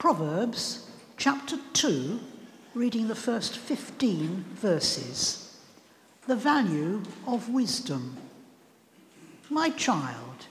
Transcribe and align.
Proverbs 0.00 0.86
chapter 1.18 1.58
2, 1.74 2.18
reading 2.72 3.08
the 3.08 3.14
first 3.14 3.58
15 3.58 4.46
verses. 4.54 5.58
The 6.26 6.36
value 6.36 7.02
of 7.26 7.50
wisdom. 7.50 8.16
My 9.50 9.68
child, 9.68 10.46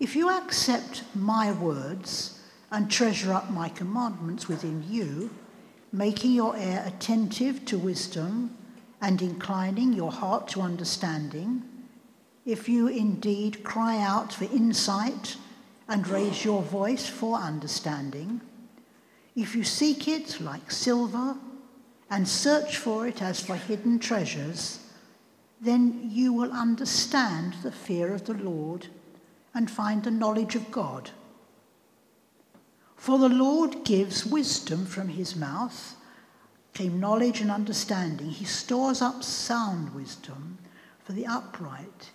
if 0.00 0.16
you 0.16 0.28
accept 0.28 1.04
my 1.14 1.52
words 1.52 2.40
and 2.72 2.90
treasure 2.90 3.32
up 3.32 3.52
my 3.52 3.68
commandments 3.68 4.48
within 4.48 4.84
you, 4.88 5.30
making 5.92 6.32
your 6.32 6.56
ear 6.56 6.82
attentive 6.84 7.64
to 7.66 7.78
wisdom 7.78 8.58
and 9.00 9.22
inclining 9.22 9.92
your 9.92 10.10
heart 10.10 10.48
to 10.48 10.60
understanding, 10.60 11.62
if 12.44 12.68
you 12.68 12.88
indeed 12.88 13.62
cry 13.62 14.00
out 14.00 14.32
for 14.32 14.46
insight 14.46 15.36
and 15.86 16.08
raise 16.08 16.44
your 16.44 16.62
voice 16.62 17.08
for 17.08 17.38
understanding, 17.38 18.40
if 19.38 19.54
you 19.54 19.62
seek 19.62 20.08
it 20.08 20.40
like 20.40 20.68
silver 20.68 21.36
and 22.10 22.26
search 22.26 22.76
for 22.76 23.06
it 23.06 23.22
as 23.22 23.40
for 23.40 23.54
hidden 23.54 24.00
treasures, 24.00 24.80
then 25.60 26.10
you 26.10 26.32
will 26.32 26.50
understand 26.50 27.54
the 27.62 27.70
fear 27.70 28.12
of 28.12 28.24
the 28.24 28.34
Lord 28.34 28.88
and 29.54 29.70
find 29.70 30.02
the 30.02 30.10
knowledge 30.10 30.56
of 30.56 30.72
God. 30.72 31.10
For 32.96 33.16
the 33.16 33.28
Lord 33.28 33.84
gives 33.84 34.26
wisdom 34.26 34.84
from 34.84 35.06
his 35.06 35.36
mouth, 35.36 35.94
came 36.74 36.98
knowledge 36.98 37.40
and 37.40 37.50
understanding. 37.50 38.30
He 38.30 38.44
stores 38.44 39.00
up 39.00 39.22
sound 39.22 39.94
wisdom 39.94 40.58
for 41.04 41.12
the 41.12 41.26
upright. 41.26 42.10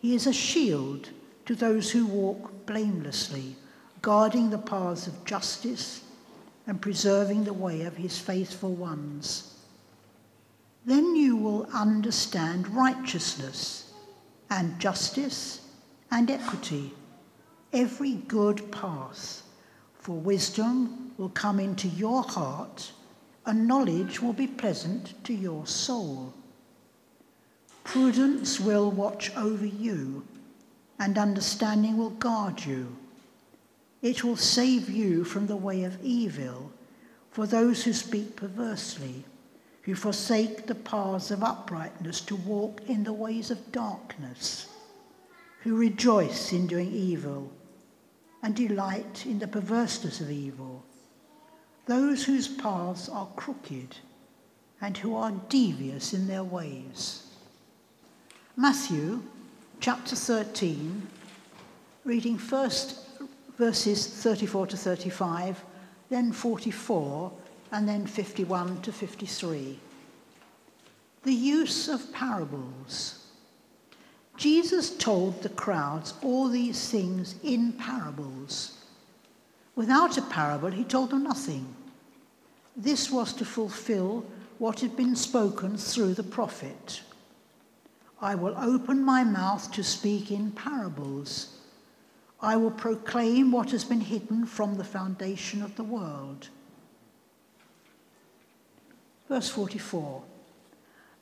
He 0.00 0.16
is 0.16 0.26
a 0.26 0.32
shield 0.32 1.10
to 1.44 1.54
those 1.54 1.92
who 1.92 2.06
walk 2.06 2.66
blamelessly, 2.66 3.54
guarding 4.02 4.50
the 4.50 4.58
paths 4.58 5.06
of 5.06 5.24
justice 5.24 6.02
and 6.66 6.80
preserving 6.80 7.44
the 7.44 7.52
way 7.52 7.82
of 7.82 7.96
his 7.96 8.18
faithful 8.18 8.74
ones. 8.74 9.54
Then 10.84 11.16
you 11.16 11.36
will 11.36 11.68
understand 11.72 12.68
righteousness 12.68 13.92
and 14.50 14.78
justice 14.78 15.60
and 16.10 16.30
equity, 16.30 16.92
every 17.72 18.14
good 18.14 18.70
path. 18.70 19.42
For 19.98 20.16
wisdom 20.16 21.12
will 21.18 21.30
come 21.30 21.58
into 21.58 21.88
your 21.88 22.22
heart, 22.22 22.92
and 23.44 23.66
knowledge 23.66 24.22
will 24.22 24.32
be 24.32 24.46
pleasant 24.46 25.24
to 25.24 25.34
your 25.34 25.66
soul. 25.66 26.32
Prudence 27.82 28.60
will 28.60 28.90
watch 28.90 29.34
over 29.36 29.66
you, 29.66 30.24
and 30.98 31.18
understanding 31.18 31.96
will 31.96 32.10
guard 32.10 32.64
you. 32.64 32.96
It 34.06 34.22
will 34.22 34.36
save 34.36 34.88
you 34.88 35.24
from 35.24 35.48
the 35.48 35.56
way 35.56 35.82
of 35.82 36.00
evil, 36.00 36.70
for 37.32 37.44
those 37.44 37.82
who 37.82 37.92
speak 37.92 38.36
perversely 38.36 39.24
who 39.82 39.96
forsake 39.96 40.66
the 40.66 40.76
paths 40.76 41.32
of 41.32 41.42
uprightness 41.42 42.20
to 42.20 42.36
walk 42.36 42.82
in 42.86 43.02
the 43.02 43.12
ways 43.12 43.50
of 43.50 43.72
darkness, 43.72 44.68
who 45.62 45.74
rejoice 45.74 46.52
in 46.52 46.68
doing 46.68 46.92
evil 46.92 47.50
and 48.44 48.54
delight 48.54 49.26
in 49.26 49.40
the 49.40 49.48
perverseness 49.48 50.20
of 50.20 50.30
evil, 50.30 50.84
those 51.86 52.22
whose 52.24 52.46
paths 52.46 53.08
are 53.08 53.26
crooked 53.34 53.96
and 54.80 54.96
who 54.98 55.16
are 55.16 55.32
devious 55.48 56.12
in 56.12 56.28
their 56.28 56.44
ways. 56.44 57.26
Matthew 58.54 59.24
chapter 59.80 60.14
13, 60.14 61.08
reading 62.04 62.38
first 62.38 63.05
verses 63.56 64.06
34 64.06 64.68
to 64.68 64.76
35, 64.76 65.64
then 66.10 66.32
44 66.32 67.32
and 67.72 67.88
then 67.88 68.06
51 68.06 68.80
to 68.82 68.92
53. 68.92 69.78
The 71.22 71.32
use 71.32 71.88
of 71.88 72.12
parables. 72.12 73.24
Jesus 74.36 74.96
told 74.96 75.42
the 75.42 75.48
crowds 75.48 76.14
all 76.22 76.48
these 76.48 76.90
things 76.90 77.36
in 77.42 77.72
parables. 77.72 78.84
Without 79.74 80.16
a 80.18 80.22
parable, 80.22 80.70
he 80.70 80.84
told 80.84 81.10
them 81.10 81.24
nothing. 81.24 81.74
This 82.76 83.10
was 83.10 83.32
to 83.34 83.44
fulfill 83.44 84.24
what 84.58 84.80
had 84.80 84.96
been 84.96 85.16
spoken 85.16 85.76
through 85.76 86.14
the 86.14 86.22
prophet. 86.22 87.02
I 88.20 88.34
will 88.34 88.56
open 88.56 89.02
my 89.02 89.24
mouth 89.24 89.70
to 89.72 89.82
speak 89.82 90.30
in 90.30 90.50
parables. 90.52 91.58
I 92.40 92.56
will 92.56 92.70
proclaim 92.70 93.50
what 93.50 93.70
has 93.70 93.84
been 93.84 94.00
hidden 94.00 94.44
from 94.46 94.76
the 94.76 94.84
foundation 94.84 95.62
of 95.62 95.76
the 95.76 95.84
world. 95.84 96.48
Verse 99.28 99.48
44 99.48 100.22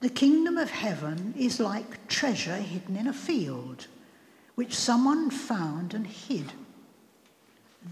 The 0.00 0.08
kingdom 0.08 0.56
of 0.56 0.70
heaven 0.70 1.34
is 1.36 1.60
like 1.60 2.08
treasure 2.08 2.56
hidden 2.56 2.96
in 2.96 3.06
a 3.06 3.12
field, 3.12 3.86
which 4.56 4.74
someone 4.74 5.30
found 5.30 5.94
and 5.94 6.06
hid. 6.06 6.52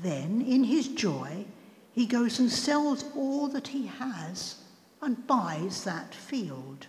Then, 0.03 0.41
in 0.41 0.65
his 0.65 0.89
joy, 0.89 1.45
he 1.93 2.07
goes 2.07 2.39
and 2.39 2.51
sells 2.51 3.05
all 3.15 3.47
that 3.49 3.69
he 3.69 3.87
has 3.87 4.57
and 5.01 5.27
buys 5.27 5.85
that 5.85 6.15
field. 6.15 6.87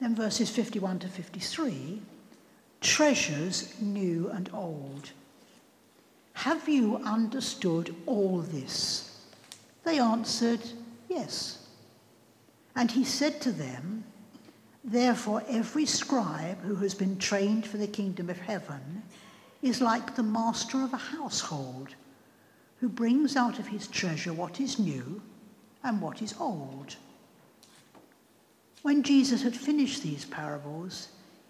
Then, 0.00 0.14
verses 0.14 0.50
51 0.50 1.00
to 1.00 1.08
53 1.08 2.02
treasures 2.80 3.74
new 3.80 4.30
and 4.30 4.50
old. 4.52 5.10
Have 6.34 6.68
you 6.68 6.96
understood 6.98 7.94
all 8.06 8.38
this? 8.38 9.26
They 9.84 9.98
answered, 9.98 10.60
Yes. 11.08 11.66
And 12.76 12.90
he 12.90 13.04
said 13.04 13.40
to 13.40 13.50
them, 13.50 14.04
Therefore, 14.84 15.42
every 15.48 15.84
scribe 15.84 16.60
who 16.62 16.76
has 16.76 16.94
been 16.94 17.18
trained 17.18 17.66
for 17.66 17.76
the 17.76 17.86
kingdom 17.86 18.30
of 18.30 18.38
heaven 18.38 19.02
is 19.62 19.80
like 19.80 20.14
the 20.14 20.22
master 20.22 20.82
of 20.84 20.92
a 20.92 20.96
household 20.96 21.94
who 22.80 22.88
brings 22.88 23.34
out 23.36 23.58
of 23.58 23.66
his 23.66 23.88
treasure 23.88 24.32
what 24.32 24.60
is 24.60 24.78
new 24.78 25.20
and 25.82 26.00
what 26.00 26.22
is 26.22 26.34
old. 26.38 26.94
When 28.82 29.02
Jesus 29.02 29.42
had 29.42 29.56
finished 29.56 30.02
these 30.02 30.24
parables, 30.24 31.08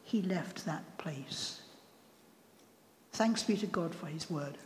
he 0.09 0.23
left 0.23 0.65
that 0.65 0.97
place. 0.97 1.61
Thanks 3.13 3.43
be 3.43 3.59
to 3.59 3.67
God 3.67 3.95
for 3.95 4.07
his 4.07 4.31
word. 4.31 4.57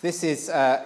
This 0.00 0.24
is 0.24 0.48
uh, 0.48 0.82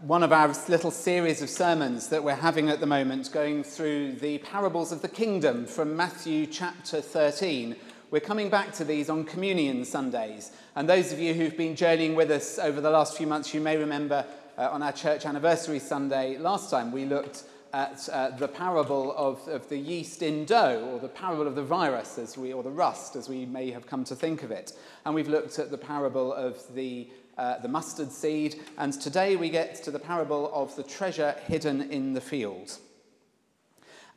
one 0.00 0.22
of 0.22 0.32
our 0.32 0.54
little 0.68 0.90
series 0.90 1.42
of 1.42 1.50
sermons 1.50 2.08
that 2.08 2.24
we're 2.24 2.34
having 2.34 2.70
at 2.70 2.80
the 2.80 2.86
moment, 2.86 3.30
going 3.30 3.62
through 3.62 4.12
the 4.14 4.38
parables 4.38 4.90
of 4.90 5.02
the 5.02 5.08
kingdom 5.08 5.66
from 5.66 5.94
Matthew 5.94 6.46
chapter 6.46 7.02
13. 7.02 7.76
We're 8.10 8.20
coming 8.20 8.48
back 8.48 8.72
to 8.76 8.84
these 8.84 9.10
on 9.10 9.24
Communion 9.24 9.84
Sundays. 9.84 10.50
And 10.74 10.88
those 10.88 11.12
of 11.12 11.18
you 11.18 11.34
who've 11.34 11.58
been 11.58 11.76
journeying 11.76 12.14
with 12.14 12.30
us 12.30 12.58
over 12.58 12.80
the 12.80 12.90
last 12.90 13.18
few 13.18 13.26
months, 13.26 13.52
you 13.52 13.60
may 13.60 13.76
remember 13.76 14.24
uh, 14.56 14.70
on 14.70 14.82
our 14.82 14.92
church 14.92 15.26
anniversary 15.26 15.78
Sunday 15.78 16.38
last 16.38 16.70
time, 16.70 16.90
we 16.90 17.04
looked 17.04 17.44
at 17.72 18.08
uh, 18.08 18.30
the 18.30 18.48
parable 18.48 19.14
of, 19.16 19.46
of 19.48 19.68
the 19.68 19.76
yeast 19.76 20.22
in 20.22 20.44
dough, 20.44 20.90
or 20.92 20.98
the 20.98 21.08
parable 21.08 21.46
of 21.46 21.54
the 21.54 21.62
virus, 21.62 22.18
as 22.18 22.38
we, 22.38 22.52
or 22.52 22.62
the 22.62 22.70
rust, 22.70 23.16
as 23.16 23.28
we 23.28 23.46
may 23.46 23.70
have 23.70 23.86
come 23.86 24.04
to 24.04 24.16
think 24.16 24.42
of 24.42 24.50
it. 24.50 24.72
And 25.04 25.14
we've 25.14 25.28
looked 25.28 25.58
at 25.58 25.70
the 25.70 25.78
parable 25.78 26.32
of 26.32 26.62
the 26.74 27.08
uh, 27.36 27.58
the 27.58 27.68
mustard 27.68 28.10
seed, 28.10 28.56
and 28.78 28.94
today 28.94 29.36
we 29.36 29.50
get 29.50 29.74
to 29.84 29.90
the 29.90 29.98
parable 29.98 30.50
of 30.54 30.74
the 30.74 30.82
treasure 30.82 31.36
hidden 31.46 31.82
in 31.90 32.14
the 32.14 32.20
field. 32.20 32.78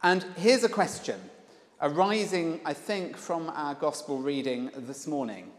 And 0.01 0.25
here's 0.37 0.63
a 0.63 0.69
question 0.69 1.19
arising, 1.81 2.61
I 2.63 2.73
think, 2.73 3.17
from 3.17 3.49
our 3.49 3.75
gospel 3.75 4.19
reading 4.19 4.71
this 4.73 5.05
morning. 5.05 5.51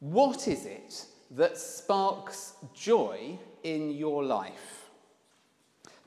What 0.00 0.48
is 0.48 0.66
it 0.66 1.06
that 1.30 1.56
sparks 1.56 2.54
joy 2.74 3.38
in 3.62 3.90
your 3.92 4.24
life? 4.24 4.73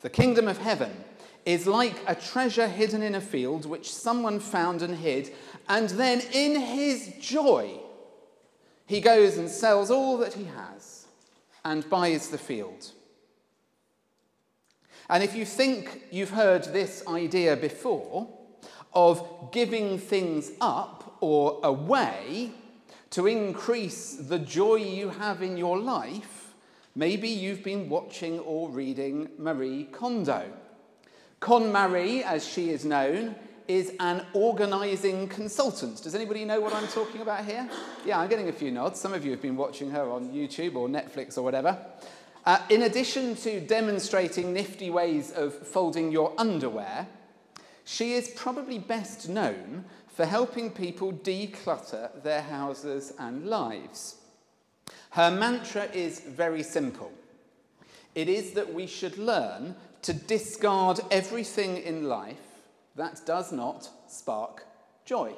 The 0.02 0.10
kingdom 0.10 0.48
of 0.48 0.60
heaven 0.60 0.92
is 1.46 1.66
like 1.66 1.96
a 2.08 2.16
treasure 2.16 2.68
hidden 2.68 3.02
in 3.02 3.16
a 3.16 3.22
field 3.22 3.66
which 3.66 3.94
someone 3.94 4.40
found 4.40 4.82
and 4.82 4.96
hid, 4.96 5.32
and 5.70 5.90
then 5.92 6.22
in 6.34 6.60
his 6.60 7.14
joy, 7.20 7.80
he 8.86 9.02
goes 9.02 9.38
and 9.38 9.50
sells 9.50 9.90
all 9.90 10.18
that 10.18 10.34
he 10.34 10.46
has 10.46 11.08
and 11.64 11.90
buys 11.90 12.30
the 12.30 12.38
field. 12.38 12.92
And 15.10 15.24
if 15.24 15.36
you 15.36 15.46
think 15.46 16.04
you've 16.12 16.32
heard 16.32 16.66
this 16.66 17.04
idea 17.08 17.56
before 17.56 18.28
of 18.94 19.52
giving 19.52 19.98
things 19.98 20.52
up 20.60 21.18
or 21.22 21.60
away 21.64 22.52
to 23.12 23.26
increase 23.28 24.16
the 24.16 24.40
joy 24.40 24.76
you 24.76 25.10
have 25.10 25.42
in 25.42 25.56
your 25.56 25.80
life, 25.80 26.37
maybe 26.98 27.30
you've 27.30 27.64
been 27.64 27.88
watching 27.88 28.40
or 28.40 28.70
reading 28.70 29.30
Marie 29.38 29.84
Kondo. 29.92 30.52
KonMari, 31.40 32.24
as 32.24 32.46
she 32.46 32.72
is 32.72 32.84
known, 32.84 33.36
is 33.68 33.94
an 34.00 34.26
organizing 34.34 35.28
consultant. 35.28 36.02
Does 36.02 36.16
anybody 36.16 36.44
know 36.44 36.60
what 36.60 36.74
I'm 36.74 36.88
talking 36.88 37.22
about 37.22 37.46
here? 37.46 37.70
Yeah, 38.04 38.20
I'm 38.20 38.30
getting 38.30 38.50
a 38.50 38.54
few 38.54 38.72
nods. 38.72 39.00
Some 39.00 39.14
of 39.14 39.24
you 39.24 39.30
have 39.32 39.42
been 39.42 39.56
watching 39.56 39.92
her 39.92 40.10
on 40.10 40.32
YouTube 40.32 40.76
or 40.76 40.88
Netflix 40.88 41.38
or 41.38 41.44
whatever. 41.44 41.78
Uh, 42.46 42.60
in 42.70 42.84
addition 42.84 43.36
to 43.36 43.60
demonstrating 43.60 44.52
nifty 44.52 44.90
ways 44.90 45.32
of 45.32 45.54
folding 45.54 46.12
your 46.12 46.34
underwear, 46.38 47.08
she 47.84 48.14
is 48.14 48.30
probably 48.36 48.80
best 48.80 49.30
known 49.30 49.86
for 50.08 50.26
helping 50.26 50.72
people 50.72 51.14
declutter 51.14 52.10
their 52.24 52.42
houses 52.42 53.14
and 53.20 53.46
lives. 53.46 54.17
Her 55.12 55.32
mantra 55.32 55.86
is 55.94 56.20
very 56.20 56.64
simple 56.64 57.12
it 58.18 58.28
is 58.28 58.54
that 58.54 58.74
we 58.74 58.88
should 58.88 59.20
learn 59.20 59.76
to 60.02 60.12
discard 60.12 61.00
everything 61.12 61.78
in 61.78 62.06
life 62.06 62.64
that 62.96 63.22
does 63.28 63.52
not 63.52 63.88
spark 64.08 64.66
joy. 65.06 65.34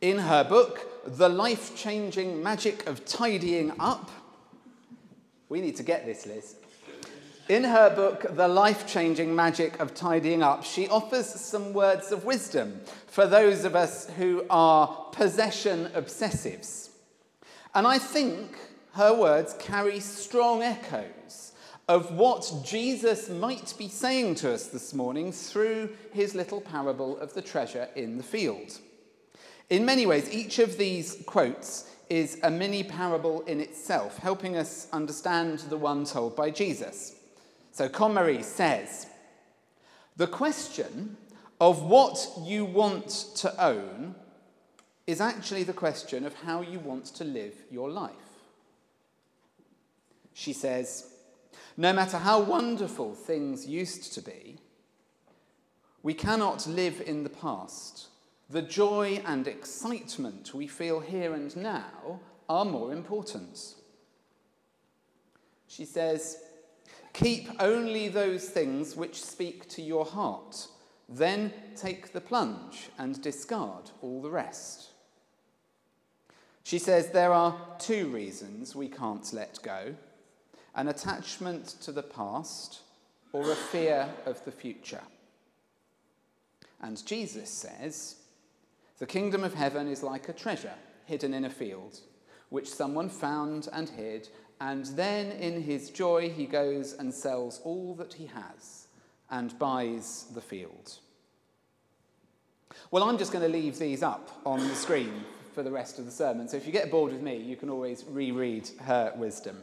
In 0.00 0.20
her 0.20 0.42
book, 0.42 1.04
The 1.04 1.28
Life 1.28 1.76
Changing 1.76 2.42
Magic 2.42 2.86
of 2.86 3.04
Tidying 3.04 3.72
Up, 3.78 4.10
we 5.50 5.60
need 5.60 5.76
to 5.76 5.82
get 5.82 6.06
this, 6.06 6.24
Liz. 6.24 6.56
In 7.50 7.64
her 7.64 7.94
book, 7.94 8.24
The 8.30 8.48
Life 8.48 8.86
Changing 8.86 9.36
Magic 9.36 9.78
of 9.80 9.92
Tidying 9.92 10.42
Up, 10.42 10.64
she 10.64 10.88
offers 10.88 11.26
some 11.26 11.74
words 11.74 12.10
of 12.10 12.24
wisdom 12.24 12.80
for 13.06 13.26
those 13.26 13.66
of 13.66 13.76
us 13.76 14.08
who 14.16 14.46
are 14.48 15.08
possession 15.12 15.90
obsessives. 15.94 16.88
And 17.74 17.86
I 17.86 17.98
think 17.98 18.56
her 18.92 19.12
words 19.12 19.56
carry 19.58 19.98
strong 19.98 20.62
echoes 20.62 21.52
of 21.88 22.14
what 22.14 22.50
Jesus 22.64 23.28
might 23.28 23.74
be 23.76 23.88
saying 23.88 24.36
to 24.36 24.52
us 24.52 24.68
this 24.68 24.94
morning 24.94 25.32
through 25.32 25.90
his 26.12 26.34
little 26.34 26.60
parable 26.60 27.18
of 27.18 27.34
the 27.34 27.42
treasure 27.42 27.88
in 27.96 28.16
the 28.16 28.22
field. 28.22 28.78
In 29.70 29.84
many 29.84 30.06
ways, 30.06 30.32
each 30.32 30.60
of 30.60 30.78
these 30.78 31.22
quotes 31.26 31.90
is 32.08 32.38
a 32.42 32.50
mini 32.50 32.84
parable 32.84 33.40
in 33.42 33.60
itself, 33.60 34.18
helping 34.18 34.56
us 34.56 34.86
understand 34.92 35.58
the 35.60 35.76
one 35.76 36.04
told 36.04 36.36
by 36.36 36.50
Jesus. 36.50 37.16
So, 37.72 37.88
KonMari 37.88 38.44
says, 38.44 39.06
The 40.16 40.26
question 40.26 41.16
of 41.60 41.82
what 41.82 42.24
you 42.42 42.64
want 42.64 43.08
to 43.36 43.64
own 43.64 44.14
is 45.06 45.20
actually 45.20 45.64
the 45.64 45.72
question 45.72 46.24
of 46.24 46.34
how 46.34 46.62
you 46.62 46.78
want 46.78 47.06
to 47.06 47.24
live 47.24 47.54
your 47.70 47.90
life. 47.90 48.12
She 50.32 50.52
says, 50.52 51.10
no 51.76 51.92
matter 51.92 52.18
how 52.18 52.40
wonderful 52.40 53.14
things 53.14 53.66
used 53.66 54.12
to 54.14 54.22
be, 54.22 54.58
we 56.02 56.14
cannot 56.14 56.66
live 56.66 57.02
in 57.04 57.22
the 57.22 57.30
past. 57.30 58.08
The 58.50 58.62
joy 58.62 59.22
and 59.24 59.48
excitement 59.48 60.54
we 60.54 60.66
feel 60.66 61.00
here 61.00 61.34
and 61.34 61.56
now 61.56 62.20
are 62.48 62.64
more 62.64 62.92
important. 62.92 63.74
She 65.66 65.84
says, 65.84 66.38
Keep 67.14 67.48
only 67.60 68.08
those 68.08 68.48
things 68.48 68.96
which 68.96 69.22
speak 69.22 69.68
to 69.70 69.82
your 69.82 70.04
heart. 70.04 70.66
Then 71.08 71.52
take 71.76 72.12
the 72.12 72.20
plunge 72.20 72.90
and 72.98 73.20
discard 73.22 73.90
all 74.02 74.20
the 74.20 74.30
rest. 74.30 74.90
She 76.64 76.78
says 76.78 77.10
there 77.10 77.32
are 77.32 77.56
two 77.78 78.08
reasons 78.08 78.74
we 78.74 78.88
can't 78.88 79.32
let 79.32 79.62
go 79.62 79.94
an 80.74 80.88
attachment 80.88 81.76
to 81.82 81.92
the 81.92 82.02
past, 82.02 82.80
or 83.32 83.50
a 83.50 83.54
fear 83.54 84.08
of 84.26 84.44
the 84.44 84.50
future. 84.50 85.02
And 86.80 87.04
Jesus 87.06 87.48
says, 87.48 88.16
The 88.98 89.06
kingdom 89.06 89.44
of 89.44 89.54
heaven 89.54 89.86
is 89.86 90.02
like 90.02 90.28
a 90.28 90.32
treasure 90.32 90.74
hidden 91.04 91.32
in 91.32 91.44
a 91.44 91.50
field, 91.50 92.00
which 92.48 92.68
someone 92.68 93.08
found 93.08 93.68
and 93.72 93.88
hid, 93.88 94.28
and 94.60 94.86
then 94.86 95.30
in 95.32 95.62
his 95.62 95.90
joy 95.90 96.28
he 96.28 96.46
goes 96.46 96.94
and 96.94 97.14
sells 97.14 97.60
all 97.62 97.94
that 97.94 98.14
he 98.14 98.26
has 98.26 98.88
and 99.30 99.56
buys 99.58 100.26
the 100.34 100.40
field. 100.40 100.98
Well, 102.90 103.04
I'm 103.04 103.18
just 103.18 103.32
going 103.32 103.44
to 103.44 103.58
leave 103.58 103.78
these 103.78 104.02
up 104.02 104.40
on 104.44 104.58
the 104.58 104.74
screen 104.74 105.24
for 105.54 105.62
the 105.62 105.70
rest 105.70 105.98
of 105.98 106.04
the 106.04 106.10
sermon. 106.10 106.48
So 106.48 106.56
if 106.56 106.66
you 106.66 106.72
get 106.72 106.90
bored 106.90 107.12
with 107.12 107.22
me, 107.22 107.36
you 107.36 107.56
can 107.56 107.70
always 107.70 108.04
reread 108.08 108.68
her 108.82 109.12
wisdom. 109.16 109.62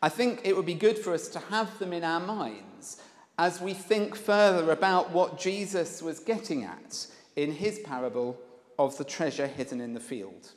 I 0.00 0.08
think 0.08 0.40
it 0.44 0.56
would 0.56 0.66
be 0.66 0.74
good 0.74 0.98
for 0.98 1.12
us 1.12 1.28
to 1.28 1.38
have 1.38 1.78
them 1.78 1.92
in 1.92 2.04
our 2.04 2.20
minds 2.20 3.00
as 3.38 3.60
we 3.60 3.74
think 3.74 4.14
further 4.14 4.70
about 4.70 5.10
what 5.10 5.38
Jesus 5.38 6.02
was 6.02 6.20
getting 6.20 6.64
at 6.64 7.06
in 7.36 7.52
his 7.52 7.80
parable 7.80 8.38
of 8.78 8.96
the 8.96 9.04
treasure 9.04 9.46
hidden 9.46 9.80
in 9.80 9.94
the 9.94 10.00
field. 10.00 10.52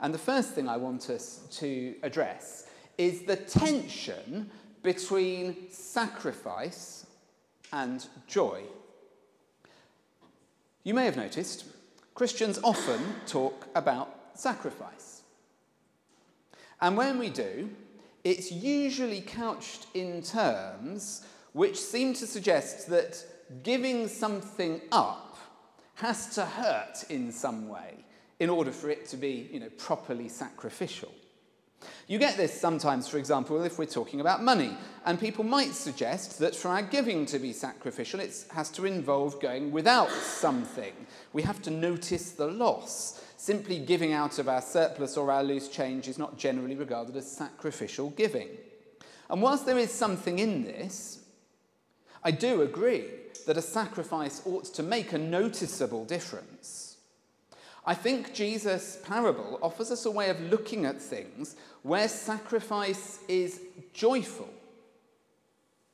And 0.00 0.14
the 0.14 0.18
first 0.18 0.54
thing 0.54 0.68
I 0.68 0.76
want 0.76 1.10
us 1.10 1.46
to 1.58 1.94
address 2.02 2.66
is 2.96 3.22
the 3.22 3.36
tension 3.36 4.50
between 4.82 5.70
sacrifice 5.70 7.06
and 7.72 8.06
joy. 8.26 8.62
You 10.82 10.94
may 10.94 11.04
have 11.04 11.16
noticed 11.16 11.64
Christians 12.20 12.60
often 12.62 13.00
talk 13.26 13.66
about 13.74 14.14
sacrifice. 14.34 15.22
And 16.78 16.94
when 16.94 17.18
we 17.18 17.30
do, 17.30 17.70
it's 18.24 18.52
usually 18.52 19.22
couched 19.22 19.86
in 19.94 20.20
terms 20.20 21.24
which 21.54 21.80
seem 21.80 22.12
to 22.12 22.26
suggest 22.26 22.90
that 22.90 23.24
giving 23.62 24.06
something 24.06 24.82
up 24.92 25.38
has 25.94 26.34
to 26.34 26.44
hurt 26.44 27.04
in 27.08 27.32
some 27.32 27.70
way 27.70 28.04
in 28.38 28.50
order 28.50 28.70
for 28.70 28.90
it 28.90 29.06
to 29.06 29.16
be 29.16 29.48
you 29.50 29.58
know, 29.58 29.70
properly 29.78 30.28
sacrificial. 30.28 31.14
You 32.10 32.18
get 32.18 32.36
this 32.36 32.60
sometimes, 32.60 33.06
for 33.06 33.18
example, 33.18 33.62
if 33.62 33.78
we're 33.78 33.86
talking 33.86 34.20
about 34.20 34.42
money, 34.42 34.76
and 35.06 35.20
people 35.20 35.44
might 35.44 35.74
suggest 35.74 36.40
that 36.40 36.56
for 36.56 36.66
our 36.66 36.82
giving 36.82 37.24
to 37.26 37.38
be 37.38 37.52
sacrificial, 37.52 38.18
it 38.18 38.46
has 38.50 38.68
to 38.70 38.84
involve 38.84 39.40
going 39.40 39.70
without 39.70 40.10
something. 40.10 40.92
We 41.32 41.42
have 41.42 41.62
to 41.62 41.70
notice 41.70 42.32
the 42.32 42.48
loss. 42.48 43.22
Simply 43.36 43.78
giving 43.78 44.12
out 44.12 44.40
of 44.40 44.48
our 44.48 44.60
surplus 44.60 45.16
or 45.16 45.30
our 45.30 45.44
loose 45.44 45.68
change 45.68 46.08
is 46.08 46.18
not 46.18 46.36
generally 46.36 46.74
regarded 46.74 47.14
as 47.14 47.30
sacrificial 47.30 48.10
giving. 48.10 48.48
And 49.28 49.40
whilst 49.40 49.64
there 49.64 49.78
is 49.78 49.92
something 49.92 50.40
in 50.40 50.64
this, 50.64 51.20
I 52.24 52.32
do 52.32 52.62
agree 52.62 53.04
that 53.46 53.56
a 53.56 53.62
sacrifice 53.62 54.42
ought 54.44 54.64
to 54.64 54.82
make 54.82 55.12
a 55.12 55.18
noticeable 55.18 56.04
difference. 56.06 56.90
I 57.86 57.94
think 57.94 58.34
Jesus' 58.34 58.98
parable 59.04 59.58
offers 59.62 59.90
us 59.90 60.04
a 60.04 60.10
way 60.10 60.28
of 60.28 60.40
looking 60.40 60.84
at 60.84 61.00
things 61.00 61.56
where 61.82 62.08
sacrifice 62.08 63.20
is 63.28 63.60
joyful 63.92 64.48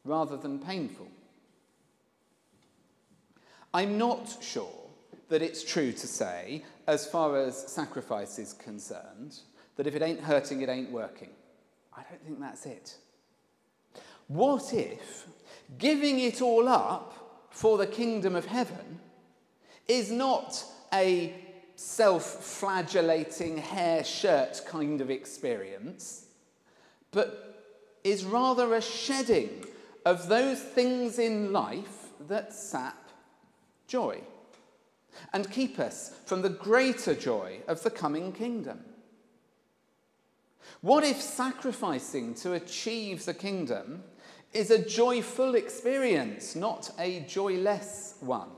rather 0.05 0.37
than 0.37 0.59
painful. 0.59 1.09
I'm 3.73 3.99
not 3.99 4.39
sure 4.41 4.89
that 5.29 5.43
it's 5.43 5.65
true 5.65 5.93
to 5.93 6.07
say, 6.07 6.65
as 6.87 7.07
far 7.07 7.37
as 7.37 7.57
sacrifice 7.73 8.39
is 8.39 8.53
concerned, 8.53 9.39
that 9.77 9.87
if 9.87 9.95
it 9.95 10.03
ain't 10.03 10.21
hurting, 10.21 10.63
it 10.63 10.69
ain't 10.69 10.91
working. 10.91 11.31
I 11.95 12.03
don't 12.09 12.25
think 12.25 12.41
that's 12.41 12.67
it. 12.67 12.97
What 14.29 14.73
if 14.73 15.27
giving 15.79 16.21
it 16.21 16.41
all 16.41 16.69
up 16.69 17.49
for 17.51 17.79
the 17.79 17.87
kingdom 17.87 18.35
of 18.35 18.47
heaven 18.47 19.01
is 19.89 20.11
not 20.11 20.65
a 20.93 21.35
self 21.77 22.25
flagellating 22.25 23.59
hair 23.59 24.03
shirt 24.03 24.63
kind 24.67 25.01
of 25.01 25.11
experience, 25.11 26.27
but 27.13 27.63
is 28.03 28.25
rather 28.25 28.75
a 28.75 28.83
shedding 28.83 29.65
of 30.05 30.29
those 30.29 30.61
things 30.61 31.19
in 31.19 31.53
life 31.53 32.09
that 32.29 32.53
sap 32.53 33.11
joy? 33.87 34.21
and 35.33 35.51
keep 35.51 35.79
us 35.79 36.13
from 36.25 36.43
the 36.43 36.49
greater 36.49 37.15
joy 37.15 37.61
of 37.67 37.83
the 37.83 37.91
coming 37.91 38.33
kingdom? 38.33 38.81
What 40.81 41.05
if 41.05 41.21
sacrificing 41.21 42.35
to 42.37 42.55
achieve 42.55 43.25
the 43.25 43.35
kingdom 43.35 44.03
is 44.53 44.71
a 44.71 44.85
joyful 44.85 45.55
experience, 45.55 46.55
not 46.55 46.91
a 46.99 47.21
joyless 47.21 48.15
one? 48.21 48.51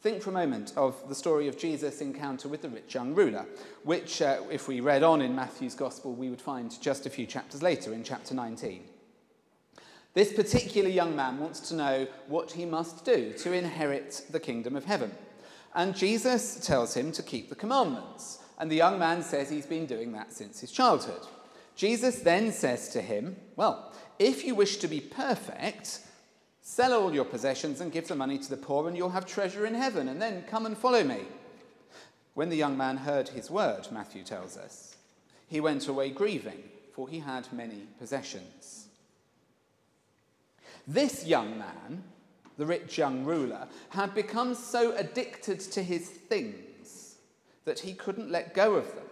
Think 0.00 0.22
for 0.22 0.30
a 0.30 0.32
moment 0.32 0.72
of 0.78 0.96
the 1.10 1.14
story 1.14 1.46
of 1.46 1.58
Jesus' 1.58 2.00
encounter 2.00 2.48
with 2.48 2.62
the 2.62 2.70
rich 2.70 2.94
young 2.94 3.14
ruler, 3.14 3.44
which, 3.84 4.22
uh, 4.22 4.40
if 4.50 4.66
we 4.66 4.80
read 4.80 5.02
on 5.02 5.20
in 5.20 5.34
Matthew's 5.34 5.74
Gospel, 5.74 6.14
we 6.14 6.30
would 6.30 6.40
find 6.40 6.80
just 6.80 7.04
a 7.04 7.10
few 7.10 7.26
chapters 7.26 7.62
later 7.62 7.92
in 7.92 8.02
chapter 8.02 8.32
19. 8.32 8.82
This 10.14 10.32
particular 10.32 10.88
young 10.88 11.14
man 11.14 11.38
wants 11.38 11.60
to 11.68 11.74
know 11.74 12.06
what 12.28 12.52
he 12.52 12.64
must 12.64 13.04
do 13.04 13.34
to 13.34 13.52
inherit 13.52 14.24
the 14.30 14.40
kingdom 14.40 14.74
of 14.74 14.86
heaven. 14.86 15.12
And 15.74 15.94
Jesus 15.94 16.66
tells 16.66 16.96
him 16.96 17.12
to 17.12 17.22
keep 17.22 17.50
the 17.50 17.54
commandments. 17.54 18.38
And 18.58 18.70
the 18.70 18.76
young 18.76 18.98
man 18.98 19.22
says 19.22 19.50
he's 19.50 19.66
been 19.66 19.84
doing 19.84 20.12
that 20.12 20.32
since 20.32 20.60
his 20.60 20.72
childhood. 20.72 21.26
Jesus 21.76 22.20
then 22.20 22.52
says 22.52 22.88
to 22.90 23.02
him, 23.02 23.36
Well, 23.54 23.92
if 24.18 24.44
you 24.44 24.54
wish 24.54 24.78
to 24.78 24.88
be 24.88 25.00
perfect, 25.00 26.00
Sell 26.62 26.92
all 26.92 27.12
your 27.12 27.24
possessions 27.24 27.80
and 27.80 27.92
give 27.92 28.08
the 28.08 28.14
money 28.14 28.38
to 28.38 28.50
the 28.50 28.56
poor, 28.56 28.86
and 28.86 28.96
you'll 28.96 29.10
have 29.10 29.26
treasure 29.26 29.66
in 29.66 29.74
heaven, 29.74 30.08
and 30.08 30.20
then 30.20 30.44
come 30.44 30.66
and 30.66 30.76
follow 30.76 31.02
me. 31.02 31.20
When 32.34 32.48
the 32.48 32.56
young 32.56 32.76
man 32.76 32.98
heard 32.98 33.28
his 33.28 33.50
word, 33.50 33.88
Matthew 33.90 34.22
tells 34.22 34.56
us, 34.56 34.96
he 35.48 35.60
went 35.60 35.88
away 35.88 36.10
grieving, 36.10 36.62
for 36.94 37.08
he 37.08 37.20
had 37.20 37.52
many 37.52 37.86
possessions. 37.98 38.86
This 40.86 41.26
young 41.26 41.58
man, 41.58 42.04
the 42.56 42.66
rich 42.66 42.98
young 42.98 43.24
ruler, 43.24 43.66
had 43.90 44.14
become 44.14 44.54
so 44.54 44.96
addicted 44.96 45.60
to 45.60 45.82
his 45.82 46.08
things 46.08 47.16
that 47.64 47.80
he 47.80 47.92
couldn't 47.94 48.30
let 48.30 48.54
go 48.54 48.74
of 48.74 48.94
them 48.94 49.04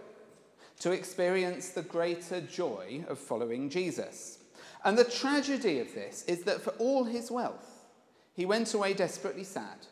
to 0.79 0.91
experience 0.91 1.69
the 1.69 1.81
greater 1.81 2.41
joy 2.41 3.03
of 3.07 3.19
following 3.19 3.69
Jesus. 3.69 4.38
And 4.83 4.97
the 4.97 5.03
tragedy 5.03 5.79
of 5.79 5.93
this 5.93 6.23
is 6.25 6.43
that 6.43 6.61
for 6.61 6.71
all 6.71 7.03
his 7.03 7.29
wealth, 7.29 7.85
he 8.33 8.45
went 8.45 8.73
away 8.73 8.93
desperately 8.93 9.43
sad. 9.43 9.87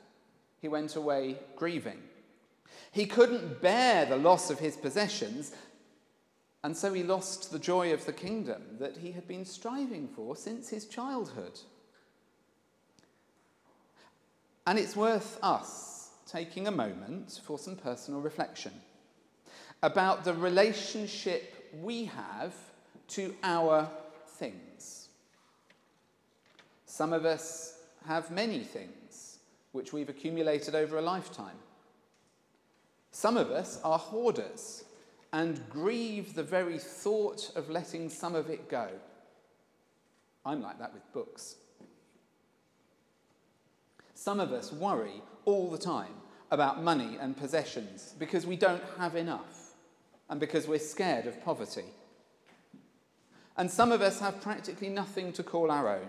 He 0.62 0.68
went 0.68 0.96
away 0.96 1.38
grieving. 1.56 2.02
He 2.92 3.06
couldn't 3.06 3.62
bear 3.62 4.06
the 4.06 4.16
loss 4.16 4.50
of 4.50 4.60
his 4.60 4.78
possessions, 4.78 5.54
and 6.64 6.76
so 6.76 6.94
he 6.94 7.04
lost 7.04 7.52
the 7.52 7.60
joy 7.60 7.94
of 7.94 8.06
the 8.06 8.14
kingdom 8.14 8.62
that 8.80 8.98
he 8.98 9.12
had 9.12 9.28
been 9.28 9.46
striving 9.46 10.08
for 10.08 10.36
since 10.36 10.70
his 10.70 10.86
childhood. 10.86 11.60
And 14.66 14.80
it's 14.80 14.96
worth 14.96 15.40
us 15.42 16.10
taking 16.26 16.68
a 16.68 16.72
moment 16.72 17.40
for 17.44 17.58
some 17.58 17.76
personal 17.76 18.20
reflection 18.20 18.74
about 19.84 20.26
the 20.26 20.34
relationship 20.34 21.72
we 21.82 22.06
have 22.06 22.54
to 23.10 23.34
our 23.44 23.90
things. 24.28 24.67
Some 26.98 27.14
of 27.14 27.26
us 27.26 27.78
have 28.08 28.32
many 28.32 28.64
things 28.64 29.38
which 29.72 29.94
we've 29.94 30.10
accumulated 30.10 30.74
over 30.74 30.98
a 30.98 31.02
lifetime. 31.04 31.60
Some 33.12 33.38
of 33.38 33.52
us 33.52 33.80
are 33.84 34.00
hoarders 34.00 34.84
and 35.32 35.62
grieve 35.70 36.34
the 36.34 36.42
very 36.42 36.80
thought 36.80 37.52
of 37.56 37.70
letting 37.70 38.10
some 38.10 38.34
of 38.34 38.50
it 38.50 38.68
go. 38.68 38.90
I'm 40.44 40.60
like 40.64 40.80
that 40.80 40.92
with 40.92 41.14
books. 41.14 41.58
Some 44.16 44.40
of 44.40 44.52
us 44.52 44.74
worry 44.74 45.22
all 45.46 45.70
the 45.70 45.78
time 45.78 46.16
about 46.50 46.82
money 46.82 47.20
and 47.22 47.38
possessions 47.38 48.16
because 48.18 48.48
we 48.48 48.56
don't 48.56 48.82
have 48.98 49.16
enough 49.16 49.76
and 50.32 50.40
because 50.40 50.68
we're 50.68 50.80
scared 50.80 51.28
of 51.28 51.46
poverty. 51.46 51.94
And 53.56 53.70
some 53.70 53.92
of 53.92 54.02
us 54.02 54.20
have 54.20 54.42
practically 54.42 54.90
nothing 54.90 55.32
to 55.34 55.44
call 55.44 55.70
our 55.70 55.88
own, 55.88 56.08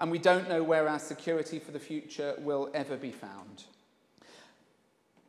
and 0.00 0.10
we 0.10 0.18
don't 0.18 0.48
know 0.48 0.62
where 0.62 0.88
our 0.88 0.98
security 0.98 1.58
for 1.58 1.72
the 1.72 1.78
future 1.78 2.34
will 2.38 2.70
ever 2.74 2.96
be 2.96 3.10
found. 3.10 3.64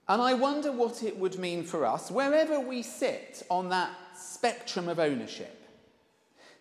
And 0.07 0.21
I 0.21 0.33
wonder 0.33 0.71
what 0.71 1.03
it 1.03 1.17
would 1.17 1.37
mean 1.37 1.63
for 1.63 1.85
us, 1.85 2.09
wherever 2.09 2.59
we 2.59 2.81
sit 2.81 3.43
on 3.49 3.69
that 3.69 3.91
spectrum 4.15 4.89
of 4.89 4.99
ownership, 4.99 5.55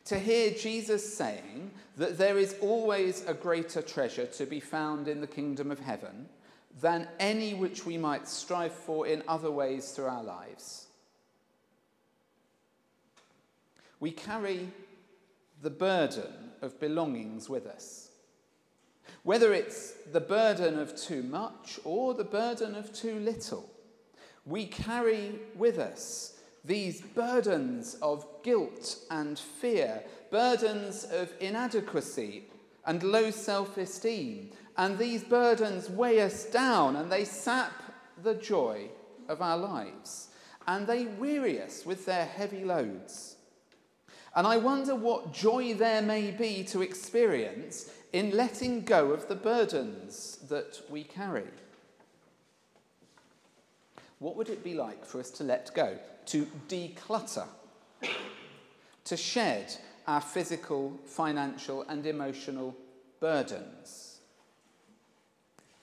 to 0.05 0.19
hear 0.19 0.51
Jesus 0.51 1.17
saying 1.17 1.71
that 1.97 2.19
there 2.19 2.39
is 2.39 2.57
always 2.61 3.27
a 3.27 3.35
greater 3.35 3.83
treasure 3.83 4.27
to 4.27 4.47
be 4.47 4.61
found 4.61 5.09
in 5.09 5.21
the 5.21 5.27
kingdom 5.27 5.71
of 5.71 5.81
heaven 5.81 6.29
than 6.81 7.09
any 7.19 7.55
which 7.55 7.85
we 7.85 7.99
might 7.99 8.29
strive 8.29 8.73
for 8.73 9.07
in 9.07 9.23
other 9.27 9.51
ways 9.51 9.91
through 9.91 10.07
our 10.07 10.23
lives. 10.23 10.87
We 14.01 14.13
carry 14.13 14.69
the 15.63 15.71
burden 15.71 16.53
of 16.63 16.79
belongings 16.81 17.49
with 17.49 17.67
us. 17.67 18.11
Whether 19.23 19.53
it's 19.53 19.93
the 20.13 20.21
burden 20.21 20.79
of 20.79 20.97
too 20.97 21.23
much 21.23 21.79
or 21.85 22.15
the 22.15 22.25
burden 22.25 22.75
of 22.75 22.93
too 22.93 23.19
little, 23.19 23.69
we 24.45 24.67
carry 24.67 25.39
with 25.57 25.79
us 25.79 26.39
these 26.65 27.01
burdens 27.01 27.97
of 28.03 28.27
guilt 28.43 28.99
and 29.11 29.39
fear, 29.39 30.03
burdens 30.31 31.05
of 31.05 31.33
inadequacy 31.41 32.45
and 32.87 33.03
low 33.03 33.31
self 33.31 33.77
esteem. 33.77 34.51
And 34.77 34.97
these 34.97 35.25
burdens 35.25 35.91
weigh 35.91 36.21
us 36.21 36.45
down 36.45 36.97
and 36.97 37.11
they 37.11 37.25
sap 37.25 37.73
the 38.23 38.35
joy 38.35 38.89
of 39.29 39.43
our 39.43 39.59
lives. 39.59 40.29
And 40.67 40.87
they 40.87 41.07
weary 41.07 41.61
us 41.61 41.85
with 41.85 42.07
their 42.07 42.27
heavy 42.27 42.65
loads. 42.65 43.38
And 44.39 44.47
I 44.47 44.57
wonder 44.57 44.95
what 44.95 45.35
joy 45.35 45.75
there 45.75 46.01
may 46.01 46.31
be 46.31 46.65
to 46.65 46.81
experience 46.81 47.91
in 48.15 48.31
letting 48.31 48.85
go 48.85 49.11
of 49.11 49.29
the 49.29 49.35
burdens 49.35 50.39
that 50.49 50.81
we 50.89 51.05
carry. 51.05 51.45
What 54.19 54.37
would 54.37 54.49
it 54.49 54.65
be 54.65 54.73
like 54.73 55.05
for 55.05 55.21
us 55.21 55.31
to 55.33 55.45
let 55.45 55.75
go? 55.75 55.99
to 56.29 56.47
declutter, 56.69 57.47
to 59.05 59.17
shed 59.17 59.75
our 60.07 60.21
physical, 60.21 60.99
financial, 61.07 61.83
and 61.89 62.07
emotional 62.07 62.77
burdens. 63.19 64.19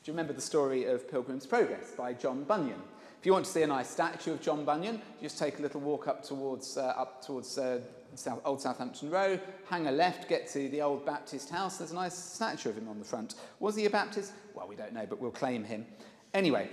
Do 0.03 0.11
you 0.11 0.13
remember 0.13 0.33
the 0.33 0.41
story 0.41 0.85
of 0.85 1.09
Pilgrim's 1.09 1.47
Progress 1.47 1.93
by 1.97 2.13
John 2.13 2.43
Bunyan? 2.43 2.79
If 3.19 3.25
you 3.25 3.33
want 3.33 3.45
to 3.45 3.51
see 3.51 3.63
a 3.63 3.67
nice 3.67 3.89
statue 3.89 4.33
of 4.33 4.41
John 4.41 4.63
Bunyan, 4.65 5.01
just 5.19 5.39
take 5.39 5.57
a 5.57 5.63
little 5.63 5.81
walk 5.81 6.07
up 6.07 6.21
towards, 6.21 6.77
uh, 6.77 6.93
up 6.95 7.25
towards 7.25 7.57
uh, 7.57 7.79
South, 8.17 8.41
Old 8.45 8.61
Southampton 8.61 9.09
Row, 9.09 9.39
hang 9.69 9.87
a 9.87 9.91
left, 9.91 10.27
get 10.29 10.47
to 10.49 10.69
the 10.69 10.81
old 10.81 11.05
Baptist 11.05 11.49
house. 11.49 11.77
There's 11.77 11.91
a 11.91 11.95
nice 11.95 12.17
statue 12.17 12.69
of 12.69 12.77
him 12.77 12.87
on 12.87 12.99
the 12.99 13.05
front. 13.05 13.35
Was 13.59 13.75
he 13.75 13.85
a 13.85 13.89
Baptist? 13.89 14.33
Well, 14.53 14.67
we 14.67 14.75
don't 14.75 14.93
know, 14.93 15.05
but 15.07 15.19
we'll 15.19 15.31
claim 15.31 15.63
him. 15.63 15.85
Anyway, 16.33 16.69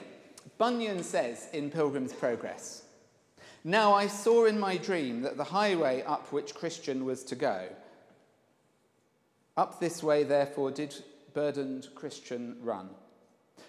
Bunyan 0.59 1.03
says 1.03 1.49
in 1.53 1.71
Pilgrim's 1.71 2.13
Progress, 2.13 2.83
now 3.65 3.93
I 3.93 4.09
saw 4.09 4.47
in 4.47 4.59
my 4.59 4.77
dream 4.77 5.23
that 5.23 5.37
the 5.37 5.45
highway 5.45 6.03
up 6.03 6.33
which 6.33 6.55
Christian 6.55 7.05
was 7.05 7.23
to 7.25 7.37
go, 7.37 7.69
up 9.57 9.81
this 9.81 10.03
way, 10.03 10.25
therefore, 10.25 10.71
did 10.71 10.95
burdened 11.35 11.89
Christian 11.95 12.57
run, 12.63 12.91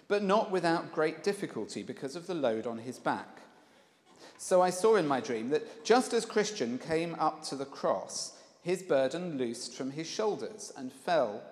but 0.08 0.22
not 0.22 0.50
without 0.50 0.92
great 0.92 1.22
difficulty 1.22 1.82
because 1.82 2.16
of 2.16 2.26
the 2.26 2.34
load 2.34 2.66
on 2.66 2.78
his 2.78 2.98
back. 2.98 3.40
So 4.38 4.60
I 4.60 4.70
saw 4.70 4.96
in 4.96 5.06
my 5.06 5.20
dream 5.20 5.50
that 5.50 5.84
just 5.84 6.12
as 6.12 6.26
Christian 6.26 6.78
came 6.78 7.14
up 7.18 7.42
to 7.44 7.56
the 7.56 7.64
cross, 7.64 8.36
his 8.62 8.82
burden 8.82 9.38
loosed 9.38 9.74
from 9.74 9.90
his 9.90 10.06
shoulders 10.06 10.72
and 10.76 10.92
fell 10.92 11.42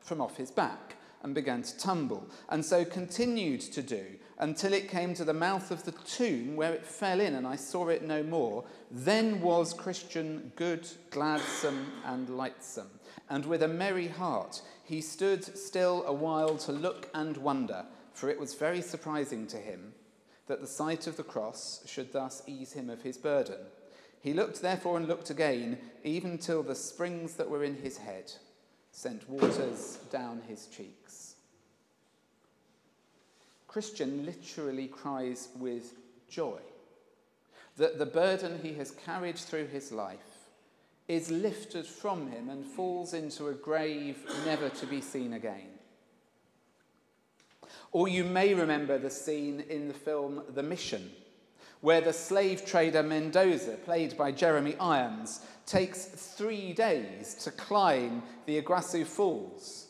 from 0.00 0.20
off 0.20 0.36
his 0.36 0.50
back 0.50 0.96
and 1.22 1.34
began 1.34 1.62
to 1.62 1.78
tumble, 1.78 2.26
and 2.48 2.64
so 2.64 2.84
continued 2.84 3.60
to 3.60 3.82
do 3.82 4.04
until 4.38 4.72
it 4.72 4.88
came 4.88 5.12
to 5.12 5.24
the 5.24 5.34
mouth 5.34 5.70
of 5.70 5.84
the 5.84 5.92
tomb 5.92 6.56
where 6.56 6.72
it 6.72 6.86
fell 6.86 7.20
in, 7.20 7.34
and 7.34 7.46
I 7.46 7.56
saw 7.56 7.88
it 7.88 8.02
no 8.02 8.22
more. 8.22 8.64
Then 8.90 9.42
was 9.42 9.74
Christian 9.74 10.50
good, 10.56 10.88
gladsome, 11.10 11.92
and 12.06 12.30
lightsome, 12.30 12.90
and 13.28 13.44
with 13.44 13.62
a 13.62 13.68
merry 13.68 14.08
heart 14.08 14.62
he 14.82 15.02
stood 15.02 15.44
still 15.58 16.04
a 16.06 16.12
while 16.12 16.56
to 16.56 16.72
look 16.72 17.10
and 17.14 17.36
wonder, 17.36 17.84
for 18.14 18.30
it 18.30 18.40
was 18.40 18.54
very 18.54 18.80
surprising 18.80 19.46
to 19.48 19.58
him 19.58 19.92
that 20.50 20.60
the 20.60 20.66
sight 20.66 21.06
of 21.06 21.16
the 21.16 21.22
cross 21.22 21.80
should 21.86 22.12
thus 22.12 22.42
ease 22.44 22.72
him 22.72 22.90
of 22.90 23.02
his 23.02 23.16
burden. 23.16 23.58
He 24.20 24.32
looked 24.32 24.60
therefore 24.60 24.96
and 24.96 25.06
looked 25.06 25.30
again, 25.30 25.78
even 26.02 26.38
till 26.38 26.64
the 26.64 26.74
springs 26.74 27.34
that 27.34 27.48
were 27.48 27.62
in 27.62 27.76
his 27.76 27.98
head 27.98 28.32
sent 28.90 29.30
waters 29.30 30.00
down 30.10 30.42
his 30.48 30.66
cheeks. 30.66 31.36
Christian 33.68 34.26
literally 34.26 34.88
cries 34.88 35.50
with 35.56 35.92
joy 36.28 36.58
that 37.76 38.00
the 38.00 38.06
burden 38.06 38.58
he 38.60 38.74
has 38.74 38.90
carried 38.90 39.38
through 39.38 39.68
his 39.68 39.92
life 39.92 40.48
is 41.06 41.30
lifted 41.30 41.86
from 41.86 42.28
him 42.28 42.48
and 42.48 42.66
falls 42.66 43.14
into 43.14 43.46
a 43.46 43.54
grave 43.54 44.18
never 44.44 44.68
to 44.68 44.86
be 44.86 45.00
seen 45.00 45.34
again. 45.34 45.79
Or 47.92 48.06
you 48.06 48.24
may 48.24 48.54
remember 48.54 48.98
the 48.98 49.10
scene 49.10 49.64
in 49.68 49.88
the 49.88 49.94
film 49.94 50.42
The 50.54 50.62
Mission, 50.62 51.10
where 51.80 52.00
the 52.00 52.12
slave 52.12 52.64
trader 52.64 53.02
Mendoza, 53.02 53.76
played 53.84 54.16
by 54.16 54.30
Jeremy 54.30 54.76
Irons, 54.78 55.40
takes 55.66 56.04
three 56.04 56.72
days 56.72 57.34
to 57.42 57.50
climb 57.50 58.22
the 58.46 58.60
Iguazu 58.60 59.04
Falls, 59.04 59.88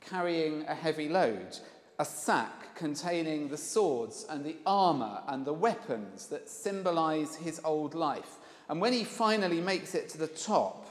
carrying 0.00 0.62
a 0.66 0.74
heavy 0.74 1.08
load, 1.08 1.58
a 1.98 2.04
sack 2.04 2.74
containing 2.74 3.48
the 3.48 3.56
swords 3.56 4.26
and 4.30 4.44
the 4.44 4.56
armour 4.64 5.22
and 5.28 5.44
the 5.44 5.52
weapons 5.52 6.28
that 6.28 6.48
symbolize 6.48 7.36
his 7.36 7.60
old 7.64 7.94
life. 7.94 8.38
And 8.70 8.80
when 8.80 8.94
he 8.94 9.04
finally 9.04 9.60
makes 9.60 9.94
it 9.94 10.08
to 10.10 10.18
the 10.18 10.26
top, 10.26 10.88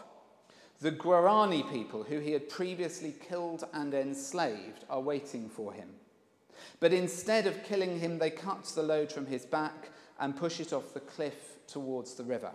the 0.80 0.92
Guarani 0.92 1.70
people, 1.72 2.04
who 2.04 2.20
he 2.20 2.32
had 2.32 2.50
previously 2.50 3.16
killed 3.28 3.64
and 3.74 3.94
enslaved, 3.94 4.86
are 4.90 5.02
waiting 5.02 5.50
for 5.50 5.74
him. 5.74 5.90
But 6.80 6.94
instead 6.94 7.48
of 7.48 7.64
killing 7.64 8.00
him, 8.00 8.20
they 8.20 8.30
cut 8.30 8.64
the 8.66 8.84
load 8.84 9.12
from 9.12 9.26
his 9.26 9.46
back 9.46 9.90
and 10.20 10.36
push 10.36 10.60
it 10.60 10.74
off 10.74 10.94
the 10.94 11.00
cliff 11.00 11.58
towards 11.68 12.14
the 12.14 12.24
river, 12.24 12.52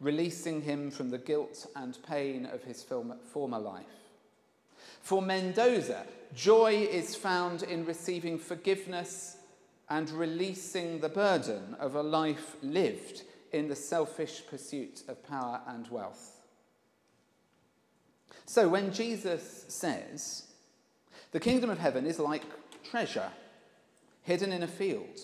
releasing 0.00 0.62
him 0.62 0.90
from 0.90 1.10
the 1.10 1.18
guilt 1.18 1.66
and 1.76 1.98
pain 2.06 2.46
of 2.46 2.64
his 2.64 2.82
former 2.82 3.58
life. 3.58 3.86
For 5.00 5.20
Mendoza, 5.20 6.06
joy 6.34 6.88
is 6.90 7.16
found 7.16 7.62
in 7.64 7.84
receiving 7.84 8.38
forgiveness 8.38 9.36
and 9.90 10.08
releasing 10.10 11.00
the 11.00 11.08
burden 11.08 11.76
of 11.78 11.94
a 11.94 12.02
life 12.02 12.56
lived 12.62 13.22
in 13.52 13.68
the 13.68 13.76
selfish 13.76 14.42
pursuit 14.48 15.02
of 15.08 15.26
power 15.26 15.60
and 15.66 15.88
wealth. 15.88 16.40
So 18.46 18.68
when 18.68 18.92
Jesus 18.92 19.66
says, 19.68 20.46
the 21.32 21.40
kingdom 21.40 21.68
of 21.68 21.78
heaven 21.78 22.06
is 22.06 22.18
like 22.18 22.42
treasure 22.84 23.30
hidden 24.22 24.52
in 24.52 24.62
a 24.62 24.68
field, 24.68 25.20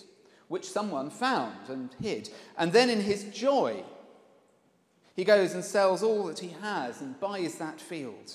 which 0.48 0.68
someone 0.68 1.10
found 1.10 1.68
and 1.68 1.90
hid, 2.00 2.30
and 2.56 2.72
then 2.72 2.90
in 2.90 3.00
his 3.00 3.24
joy, 3.24 3.82
he 5.14 5.24
goes 5.24 5.54
and 5.54 5.64
sells 5.64 6.02
all 6.02 6.24
that 6.24 6.38
he 6.38 6.54
has 6.60 7.00
and 7.00 7.18
buys 7.20 7.56
that 7.56 7.80
field. 7.80 8.34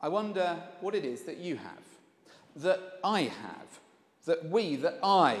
I 0.00 0.08
wonder 0.08 0.62
what 0.80 0.94
it 0.94 1.04
is 1.04 1.22
that 1.22 1.38
you 1.38 1.56
have, 1.56 1.84
that 2.56 2.98
I 3.04 3.22
have, 3.22 3.80
that 4.26 4.48
we, 4.48 4.76
that 4.76 4.98
I 5.02 5.38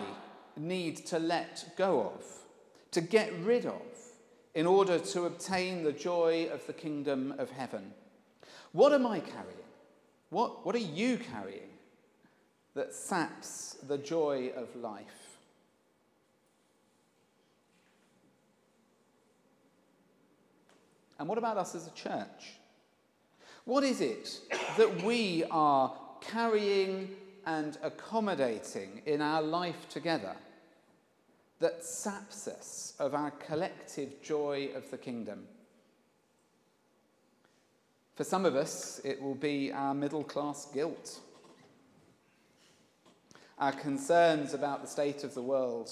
need 0.56 1.04
to 1.06 1.18
let 1.18 1.72
go 1.76 2.12
of, 2.14 2.24
to 2.92 3.00
get 3.00 3.32
rid 3.42 3.66
of, 3.66 3.82
in 4.54 4.66
order 4.66 4.98
to 4.98 5.24
obtain 5.24 5.82
the 5.82 5.92
joy 5.92 6.48
of 6.52 6.66
the 6.66 6.72
kingdom 6.72 7.34
of 7.38 7.50
heaven. 7.50 7.92
What 8.72 8.92
am 8.92 9.06
I 9.06 9.20
carrying? 9.20 9.61
What, 10.32 10.64
what 10.64 10.74
are 10.74 10.78
you 10.78 11.18
carrying 11.18 11.68
that 12.74 12.94
saps 12.94 13.76
the 13.86 13.98
joy 13.98 14.50
of 14.56 14.74
life? 14.74 15.36
And 21.18 21.28
what 21.28 21.36
about 21.36 21.58
us 21.58 21.74
as 21.74 21.86
a 21.86 21.90
church? 21.90 22.54
What 23.66 23.84
is 23.84 24.00
it 24.00 24.40
that 24.78 25.02
we 25.02 25.44
are 25.50 25.92
carrying 26.22 27.10
and 27.44 27.76
accommodating 27.82 29.02
in 29.04 29.20
our 29.20 29.42
life 29.42 29.86
together 29.90 30.34
that 31.60 31.84
saps 31.84 32.48
us 32.48 32.94
of 32.98 33.14
our 33.14 33.32
collective 33.32 34.22
joy 34.22 34.70
of 34.74 34.90
the 34.90 34.96
kingdom? 34.96 35.46
For 38.14 38.24
some 38.24 38.44
of 38.44 38.56
us, 38.56 39.00
it 39.04 39.22
will 39.22 39.34
be 39.34 39.72
our 39.72 39.94
middle 39.94 40.22
class 40.22 40.66
guilt, 40.66 41.20
our 43.58 43.72
concerns 43.72 44.52
about 44.52 44.82
the 44.82 44.88
state 44.88 45.24
of 45.24 45.34
the 45.34 45.42
world, 45.42 45.90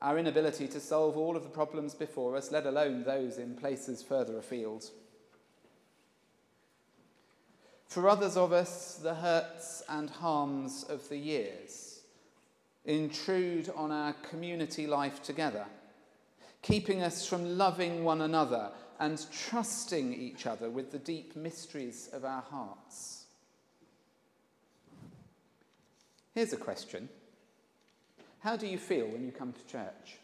our 0.00 0.18
inability 0.18 0.68
to 0.68 0.80
solve 0.80 1.16
all 1.16 1.36
of 1.36 1.42
the 1.42 1.48
problems 1.48 1.94
before 1.94 2.36
us, 2.36 2.52
let 2.52 2.66
alone 2.66 3.02
those 3.02 3.38
in 3.38 3.54
places 3.56 4.02
further 4.02 4.38
afield. 4.38 4.90
For 7.88 8.08
others 8.08 8.36
of 8.36 8.52
us, 8.52 8.96
the 9.02 9.14
hurts 9.14 9.82
and 9.88 10.10
harms 10.10 10.84
of 10.88 11.08
the 11.08 11.16
years 11.16 12.00
intrude 12.84 13.70
on 13.74 13.90
our 13.90 14.12
community 14.12 14.86
life 14.86 15.22
together, 15.22 15.66
keeping 16.62 17.02
us 17.02 17.26
from 17.26 17.58
loving 17.58 18.04
one 18.04 18.20
another 18.20 18.70
and 18.98 19.24
trusting 19.30 20.14
each 20.14 20.46
other 20.46 20.70
with 20.70 20.90
the 20.92 20.98
deep 20.98 21.36
mysteries 21.36 22.08
of 22.12 22.24
our 22.24 22.42
hearts. 22.42 23.24
Here's 26.34 26.52
a 26.52 26.56
question 26.56 27.08
How 28.40 28.56
do 28.56 28.66
you 28.66 28.78
feel 28.78 29.06
when 29.06 29.24
you 29.24 29.32
come 29.32 29.52
to 29.52 29.66
church? 29.66 30.18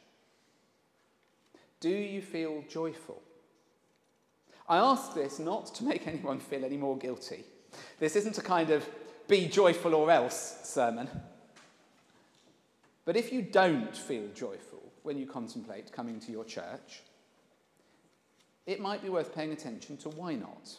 Do 1.81 1.89
you 1.89 2.23
feel 2.23 2.65
joyful? 2.69 3.21
I 4.69 4.79
ask 4.79 5.15
this 5.15 5.39
not 5.39 5.75
to 5.75 5.85
make 5.85 6.07
anyone 6.07 6.39
feel 6.39 6.65
any 6.65 6.77
more 6.77 6.97
guilty. 6.97 7.45
This 7.99 8.17
isn't 8.17 8.39
a 8.39 8.43
kind 8.43 8.71
of 8.71 8.89
be 9.29 9.47
joyful 9.47 9.95
or 9.95 10.11
else 10.11 10.61
sermon. 10.65 11.09
But 13.05 13.17
if 13.17 13.33
you 13.33 13.43
don't 13.43 13.97
feel 13.97 14.29
joyful 14.35 14.83
when 15.03 15.19
you 15.19 15.27
contemplate 15.27 15.93
coming 15.93 16.21
to 16.21 16.31
your 16.31 16.45
church, 16.45 17.03
it 18.67 18.81
might 18.81 19.03
be 19.03 19.09
worth 19.09 19.35
paying 19.35 19.53
attention 19.53 19.97
to 19.99 20.09
why 20.11 20.35
not. 20.35 20.77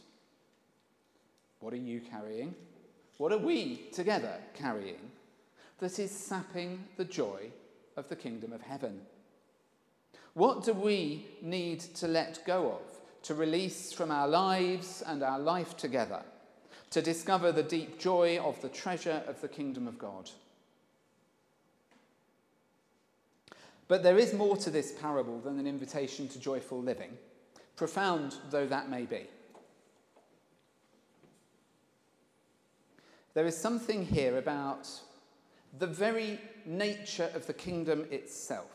What 1.60 1.74
are 1.74 1.78
you 1.78 2.02
carrying? 2.02 2.56
What 3.18 3.32
are 3.32 3.38
we 3.38 3.88
together 3.92 4.36
carrying 4.54 5.12
that 5.80 6.00
is 6.00 6.12
sapping 6.12 6.84
the 6.98 7.06
joy 7.06 7.52
of 7.98 8.10
the 8.10 8.16
kingdom 8.16 8.54
of 8.54 8.62
heaven? 8.62 9.02
What 10.34 10.64
do 10.64 10.74
we 10.74 11.28
need 11.42 11.82
to 11.96 12.08
let 12.08 12.46
go 12.46 12.72
of, 12.72 13.24
to 13.24 13.36
release 13.36 13.94
from 13.94 14.12
our 14.12 14.28
lives 14.28 15.04
and 15.06 15.22
our 15.22 15.40
life 15.40 15.78
together, 15.78 16.24
to 16.90 17.02
discover 17.02 17.52
the 17.52 17.64
deep 17.64 18.00
joy 18.00 18.40
of 18.40 18.62
the 18.62 18.70
treasure 18.70 19.22
of 19.28 19.42
the 19.42 19.48
kingdom 19.48 19.88
of 19.88 20.00
God? 20.00 20.30
But 23.88 24.02
there 24.02 24.18
is 24.18 24.34
more 24.34 24.58
to 24.58 24.72
this 24.72 24.94
parable 24.94 25.40
than 25.40 25.60
an 25.60 25.68
invitation 25.68 26.28
to 26.30 26.40
joyful 26.40 26.82
living 26.82 27.18
profound 27.76 28.36
though 28.50 28.68
that 28.68 28.90
may 28.90 29.04
be. 29.04 29.28
There 33.34 33.46
is 33.48 33.58
something 33.58 34.06
here 34.06 34.38
about 34.38 34.88
the 35.80 35.88
very 35.88 36.40
nature 36.66 37.32
of 37.34 37.48
the 37.48 37.54
kingdom 37.54 38.06
itself, 38.12 38.72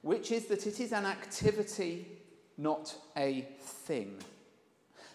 which 0.00 0.32
is 0.32 0.46
that 0.46 0.66
it 0.66 0.80
is 0.80 0.92
an 0.92 1.04
activity, 1.04 2.06
not 2.56 2.94
a 3.16 3.46
thing. 3.60 4.16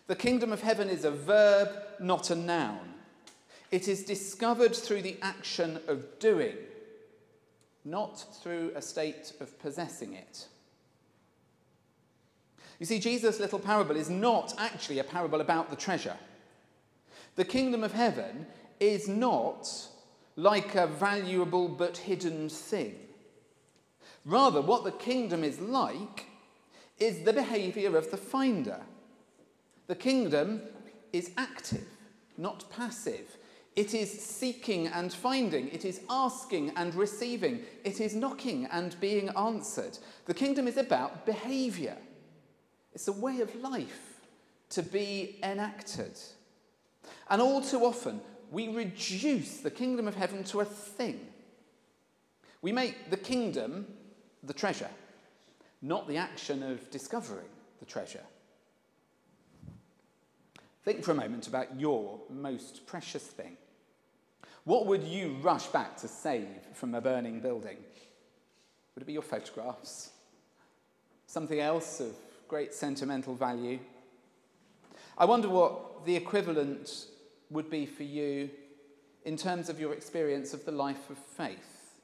The 0.06 0.16
kingdom 0.16 0.54
of 0.54 0.62
heaven 0.62 0.88
is 0.88 1.04
a 1.04 1.12
verb, 1.12 1.70
not 2.00 2.30
a 2.30 2.36
noun. 2.36 2.94
It 3.72 3.88
is 3.88 4.04
discovered 4.04 4.76
through 4.76 5.02
the 5.02 5.18
action 5.22 5.80
of 5.88 6.20
doing, 6.20 6.56
not 7.84 8.24
through 8.42 8.72
a 8.76 8.82
state 8.82 9.34
of 9.42 9.60
possessing 9.60 10.14
it. 10.14 10.48
You 12.80 12.86
see, 12.86 13.00
Jesus' 13.00 13.40
little 13.40 13.60
parable 13.60 13.96
is 13.96 14.10
not 14.10 14.54
actually 14.58 15.00
a 15.00 15.04
parable 15.04 15.42
about 15.42 15.70
the 15.70 15.76
treasure. 15.76 16.18
The 17.36 17.46
kingdom 17.46 17.84
of 17.84 17.94
heaven 17.94 18.48
is 18.80 19.08
not 19.08 19.70
like 20.36 20.76
a 20.76 20.88
valuable 20.88 21.68
but 21.68 21.98
hidden 21.98 22.50
thing. 22.50 22.96
Rather, 24.26 24.62
what 24.62 24.84
the 24.84 24.92
kingdom 24.92 25.44
is 25.44 25.60
like 25.60 26.28
is 27.00 27.24
the 27.24 27.34
behavior 27.34 27.98
of 27.98 28.12
the 28.12 28.18
finder. 28.18 28.82
The 29.88 29.96
kingdom 29.96 30.62
is 31.14 31.32
active, 31.38 31.88
not 32.38 32.70
passive. 32.70 33.38
It 33.76 33.94
is 33.94 34.12
seeking 34.12 34.88
and 34.88 35.14
finding. 35.14 35.70
It 35.70 35.86
is 35.86 36.02
asking 36.10 36.74
and 36.76 36.94
receiving. 36.96 37.62
It 37.84 38.02
is 38.02 38.16
knocking 38.16 38.66
and 38.72 39.00
being 39.00 39.30
answered. 39.30 39.98
The 40.26 40.34
kingdom 40.34 40.68
is 40.68 40.78
about 40.78 41.26
behavior. 41.26 41.98
It's 42.98 43.08
a 43.08 43.12
way 43.12 43.42
of 43.42 43.54
life 43.62 44.22
to 44.72 44.82
be 44.82 45.38
enacted. 45.44 46.18
And 47.30 47.40
all 47.40 47.62
too 47.62 47.86
often, 47.86 48.22
we 48.50 48.70
reduce 48.70 49.58
the 49.58 49.70
kingdom 49.70 50.08
of 50.08 50.16
heaven 50.16 50.44
to 50.46 50.62
a 50.62 50.66
thing. 50.66 51.20
We 52.64 52.72
make 52.72 53.12
the 53.12 53.18
kingdom 53.18 53.86
the 54.42 54.54
treasure, 54.54 54.90
not 55.80 56.08
the 56.08 56.18
action 56.18 56.64
of 56.64 56.90
discovering 56.90 57.46
the 57.78 57.86
treasure. 57.86 58.24
Think 60.84 61.04
for 61.04 61.12
a 61.12 61.14
moment 61.14 61.48
about 61.48 61.80
your 61.80 62.20
most 62.32 62.88
precious 62.88 63.28
thing. 63.28 63.58
What 64.64 64.88
would 64.88 65.04
you 65.04 65.36
rush 65.44 65.68
back 65.68 65.98
to 65.98 66.08
save 66.08 66.48
from 66.74 66.96
a 66.96 67.02
burning 67.02 67.42
building? 67.42 67.78
Would 68.96 69.04
it 69.04 69.06
be 69.06 69.14
your 69.14 69.22
photographs? 69.22 70.10
Something 71.28 71.60
else 71.60 72.00
of 72.00 72.16
great 72.48 72.74
sentimental 72.74 73.36
value. 73.36 73.80
I 75.18 75.26
wonder 75.26 75.50
what 75.50 76.06
the 76.06 76.16
equivalent 76.16 77.08
would 77.50 77.70
be 77.70 77.86
for 77.86 78.04
you 78.04 78.50
in 79.26 79.36
terms 79.36 79.70
of 79.70 79.80
your 79.80 79.94
experience 79.94 80.54
of 80.54 80.64
the 80.66 80.72
life 80.72 81.10
of 81.10 81.18
faith. 81.18 81.96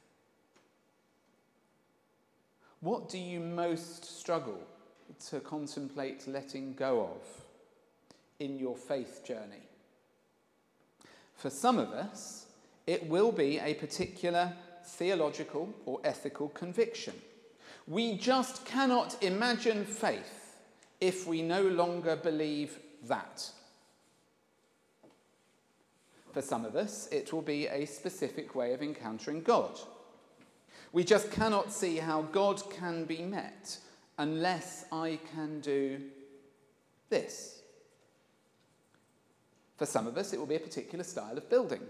What 2.81 3.07
do 3.07 3.17
you 3.17 3.39
most 3.39 4.19
struggle 4.19 4.59
to 5.29 5.39
contemplate 5.39 6.27
letting 6.27 6.73
go 6.73 7.01
of 7.01 7.43
in 8.39 8.59
your 8.59 8.75
faith 8.75 9.23
journey? 9.25 9.69
For 11.35 11.49
some 11.49 11.79
of 11.79 11.89
us, 11.89 12.47
it 12.85 13.07
will 13.07 13.31
be 13.31 13.59
a 13.59 13.75
particular 13.75 14.51
theological 14.83 15.73
or 15.85 16.01
ethical 16.03 16.49
conviction. 16.49 17.13
We 17.87 18.17
just 18.17 18.65
cannot 18.65 19.21
imagine 19.21 19.85
faith 19.85 20.57
if 21.01 21.27
we 21.27 21.41
no 21.41 21.63
longer 21.63 22.15
believe 22.15 22.79
that. 23.07 23.49
For 26.31 26.41
some 26.41 26.65
of 26.65 26.75
us, 26.75 27.07
it 27.11 27.31
will 27.33 27.41
be 27.41 27.67
a 27.67 27.85
specific 27.85 28.55
way 28.55 28.73
of 28.73 28.81
encountering 28.81 29.41
God. 29.41 29.77
We 30.91 31.03
just 31.03 31.31
cannot 31.31 31.71
see 31.71 31.97
how 31.97 32.23
God 32.23 32.61
can 32.71 33.05
be 33.05 33.21
met 33.21 33.77
unless 34.17 34.85
I 34.91 35.19
can 35.35 35.59
do 35.59 35.99
this. 37.09 37.61
For 39.77 39.85
some 39.85 40.07
of 40.07 40.17
us, 40.17 40.33
it 40.33 40.39
will 40.39 40.45
be 40.45 40.55
a 40.55 40.59
particular 40.59 41.03
style 41.03 41.37
of 41.37 41.49
building, 41.49 41.81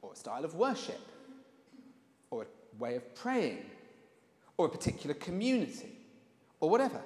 or 0.00 0.12
a 0.12 0.16
style 0.16 0.44
of 0.44 0.54
worship, 0.54 1.00
or 2.30 2.42
a 2.44 2.82
way 2.82 2.96
of 2.96 3.14
praying, 3.14 3.64
or 4.58 4.66
a 4.66 4.68
particular 4.68 5.14
community, 5.14 5.92
or 6.60 6.68
whatever. 6.68 7.00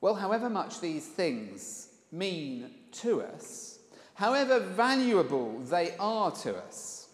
Well, 0.00 0.14
however 0.14 0.48
much 0.48 0.80
these 0.80 1.06
things 1.06 1.88
mean 2.10 2.70
to 2.92 3.20
us, 3.22 3.78
however 4.14 4.58
valuable 4.58 5.58
they 5.58 5.94
are 5.98 6.30
to 6.30 6.56
us, 6.56 7.08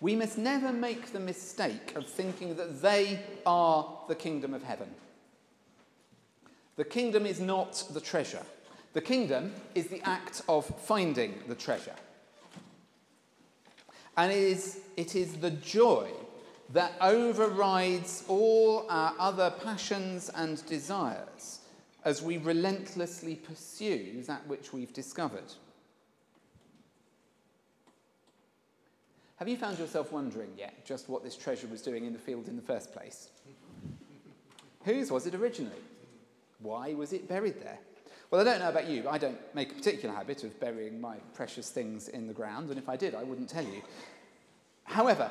we 0.00 0.16
must 0.16 0.38
never 0.38 0.72
make 0.72 1.12
the 1.12 1.20
mistake 1.20 1.94
of 1.96 2.06
thinking 2.06 2.56
that 2.56 2.80
they 2.80 3.20
are 3.44 3.86
the 4.08 4.14
kingdom 4.14 4.54
of 4.54 4.62
heaven. 4.62 4.88
The 6.76 6.84
kingdom 6.84 7.26
is 7.26 7.40
not 7.40 7.84
the 7.92 8.00
treasure. 8.00 8.42
The 8.92 9.00
kingdom 9.00 9.52
is 9.74 9.86
the 9.88 10.02
act 10.02 10.42
of 10.48 10.66
finding 10.66 11.42
the 11.48 11.54
treasure. 11.54 11.94
And 14.16 14.30
it 14.30 14.38
is, 14.38 14.80
it 14.96 15.16
is 15.16 15.34
the 15.34 15.50
joy 15.50 16.10
that 16.72 16.92
overrides 17.00 18.24
all 18.28 18.86
our 18.88 19.14
other 19.18 19.50
passions 19.62 20.30
and 20.34 20.64
desires 20.66 21.60
as 22.04 22.22
we 22.22 22.38
relentlessly 22.38 23.34
pursue 23.34 24.22
that 24.26 24.46
which 24.46 24.72
we've 24.72 24.92
discovered. 24.92 25.52
Have 29.36 29.48
you 29.48 29.56
found 29.56 29.78
yourself 29.78 30.12
wondering 30.12 30.50
yet 30.56 30.84
just 30.84 31.08
what 31.08 31.24
this 31.24 31.36
treasure 31.36 31.66
was 31.66 31.82
doing 31.82 32.04
in 32.04 32.12
the 32.12 32.18
field 32.18 32.48
in 32.48 32.56
the 32.56 32.62
first 32.62 32.92
place? 32.92 33.30
Whose 34.84 35.10
was 35.10 35.26
it 35.26 35.34
originally? 35.34 35.82
Why 36.60 36.94
was 36.94 37.12
it 37.12 37.28
buried 37.28 37.60
there? 37.60 37.78
Well, 38.34 38.40
I 38.40 38.50
don't 38.50 38.58
know 38.58 38.68
about 38.68 38.88
you, 38.88 39.04
but 39.04 39.10
I 39.10 39.18
don't 39.18 39.38
make 39.54 39.70
a 39.70 39.74
particular 39.76 40.12
habit 40.12 40.42
of 40.42 40.58
burying 40.58 41.00
my 41.00 41.18
precious 41.34 41.70
things 41.70 42.08
in 42.08 42.26
the 42.26 42.32
ground, 42.32 42.68
and 42.68 42.76
if 42.76 42.88
I 42.88 42.96
did, 42.96 43.14
I 43.14 43.22
wouldn't 43.22 43.48
tell 43.48 43.62
you. 43.62 43.80
However, 44.82 45.30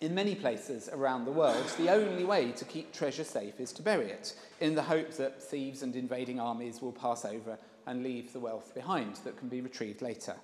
in 0.00 0.16
many 0.16 0.34
places 0.34 0.88
around 0.92 1.26
the 1.26 1.30
world, 1.30 1.64
the 1.78 1.90
only 1.90 2.24
way 2.24 2.50
to 2.50 2.64
keep 2.64 2.92
treasure 2.92 3.22
safe 3.22 3.60
is 3.60 3.72
to 3.74 3.82
bury 3.82 4.06
it, 4.10 4.34
in 4.58 4.74
the 4.74 4.82
hope 4.82 5.12
that 5.12 5.40
thieves 5.40 5.84
and 5.84 5.94
invading 5.94 6.40
armies 6.40 6.82
will 6.82 6.90
pass 6.90 7.24
over 7.24 7.56
and 7.86 8.02
leave 8.02 8.32
the 8.32 8.40
wealth 8.40 8.74
behind 8.74 9.14
that 9.22 9.38
can 9.38 9.48
be 9.48 9.60
retrieved 9.60 10.02
later. 10.02 10.34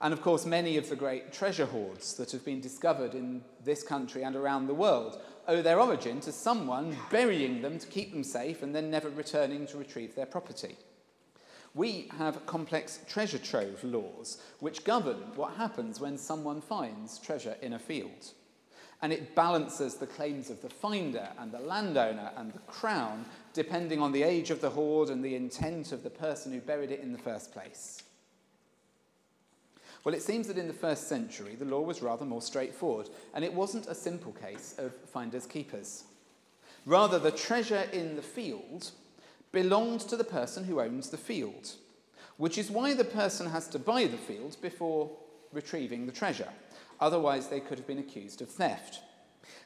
And 0.00 0.12
of 0.12 0.22
course, 0.22 0.44
many 0.44 0.78
of 0.78 0.88
the 0.88 0.96
great 0.96 1.32
treasure 1.32 1.66
hoards 1.66 2.14
that 2.14 2.32
have 2.32 2.44
been 2.44 2.60
discovered 2.60 3.14
in 3.14 3.44
this 3.64 3.84
country 3.84 4.24
and 4.24 4.34
around 4.34 4.66
the 4.66 4.74
world 4.74 5.22
owe 5.46 5.62
their 5.62 5.78
origin 5.78 6.18
to 6.22 6.32
someone 6.32 6.96
burying 7.08 7.62
them 7.62 7.78
to 7.78 7.86
keep 7.86 8.10
them 8.10 8.24
safe 8.24 8.64
and 8.64 8.74
then 8.74 8.90
never 8.90 9.10
returning 9.10 9.64
to 9.68 9.78
retrieve 9.78 10.16
their 10.16 10.26
property. 10.26 10.76
We 11.74 12.08
have 12.18 12.46
complex 12.46 13.00
treasure 13.08 13.38
trove 13.38 13.82
laws 13.84 14.38
which 14.58 14.84
govern 14.84 15.18
what 15.36 15.54
happens 15.54 16.00
when 16.00 16.18
someone 16.18 16.60
finds 16.60 17.18
treasure 17.18 17.56
in 17.62 17.74
a 17.74 17.78
field. 17.78 18.32
And 19.02 19.12
it 19.12 19.34
balances 19.34 19.94
the 19.94 20.06
claims 20.06 20.50
of 20.50 20.60
the 20.60 20.68
finder 20.68 21.28
and 21.38 21.52
the 21.52 21.60
landowner 21.60 22.32
and 22.36 22.52
the 22.52 22.58
crown 22.60 23.24
depending 23.54 24.02
on 24.02 24.12
the 24.12 24.22
age 24.22 24.50
of 24.50 24.60
the 24.60 24.70
hoard 24.70 25.08
and 25.10 25.24
the 25.24 25.36
intent 25.36 25.92
of 25.92 26.02
the 26.02 26.10
person 26.10 26.52
who 26.52 26.60
buried 26.60 26.90
it 26.90 27.00
in 27.00 27.12
the 27.12 27.18
first 27.18 27.52
place. 27.52 28.02
Well, 30.04 30.14
it 30.14 30.22
seems 30.22 30.46
that 30.48 30.58
in 30.58 30.66
the 30.66 30.72
first 30.72 31.08
century, 31.08 31.56
the 31.56 31.66
law 31.66 31.80
was 31.80 32.02
rather 32.02 32.24
more 32.24 32.40
straightforward, 32.40 33.10
and 33.34 33.44
it 33.44 33.52
wasn't 33.52 33.86
a 33.86 33.94
simple 33.94 34.32
case 34.32 34.74
of 34.78 34.94
finders 34.94 35.46
keepers. 35.46 36.04
Rather, 36.86 37.18
the 37.18 37.30
treasure 37.30 37.86
in 37.92 38.16
the 38.16 38.22
field 38.22 38.92
belonged 39.52 40.00
to 40.00 40.16
the 40.16 40.24
person 40.24 40.64
who 40.64 40.80
owns 40.80 41.10
the 41.10 41.16
field, 41.16 41.72
which 42.36 42.58
is 42.58 42.70
why 42.70 42.94
the 42.94 43.04
person 43.04 43.50
has 43.50 43.68
to 43.68 43.78
buy 43.78 44.04
the 44.04 44.16
field 44.16 44.56
before 44.62 45.10
retrieving 45.52 46.06
the 46.06 46.12
treasure. 46.12 46.48
Otherwise, 47.00 47.48
they 47.48 47.60
could 47.60 47.78
have 47.78 47.86
been 47.86 47.98
accused 47.98 48.42
of 48.42 48.48
theft. 48.48 49.00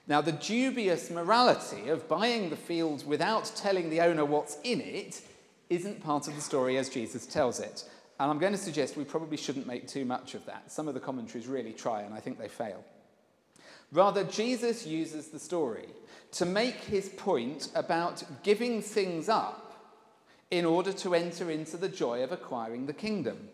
Now, 0.06 0.20
the 0.20 0.32
dubious 0.32 1.10
morality 1.10 1.88
of 1.88 2.08
buying 2.08 2.50
the 2.50 2.56
field 2.56 3.06
without 3.06 3.50
telling 3.56 3.90
the 3.90 4.00
owner 4.00 4.24
what's 4.24 4.58
in 4.62 4.80
it 4.80 5.22
isn't 5.70 6.02
part 6.02 6.28
of 6.28 6.34
the 6.34 6.40
story 6.40 6.76
as 6.76 6.88
Jesus 6.88 7.26
tells 7.26 7.58
it. 7.58 7.84
And 8.20 8.30
I'm 8.30 8.38
going 8.38 8.52
to 8.52 8.58
suggest 8.58 8.96
we 8.96 9.04
probably 9.04 9.36
shouldn't 9.36 9.66
make 9.66 9.88
too 9.88 10.04
much 10.04 10.34
of 10.34 10.44
that. 10.46 10.70
Some 10.70 10.88
of 10.88 10.94
the 10.94 11.00
commentaries 11.00 11.46
really 11.46 11.72
try, 11.72 12.02
and 12.02 12.14
I 12.14 12.20
think 12.20 12.38
they 12.38 12.48
fail. 12.48 12.84
Rather, 13.92 14.24
Jesus 14.24 14.86
uses 14.86 15.28
the 15.28 15.38
story 15.38 15.88
to 16.32 16.44
make 16.44 16.76
his 16.76 17.08
point 17.08 17.70
about 17.74 18.22
giving 18.42 18.82
things 18.82 19.28
up 19.28 19.63
in 20.54 20.64
order 20.64 20.92
to 20.92 21.16
enter 21.16 21.50
into 21.50 21.76
the 21.76 21.88
joy 21.88 22.22
of 22.22 22.30
acquiring 22.30 22.86
the 22.86 22.92
kingdom. 22.92 23.48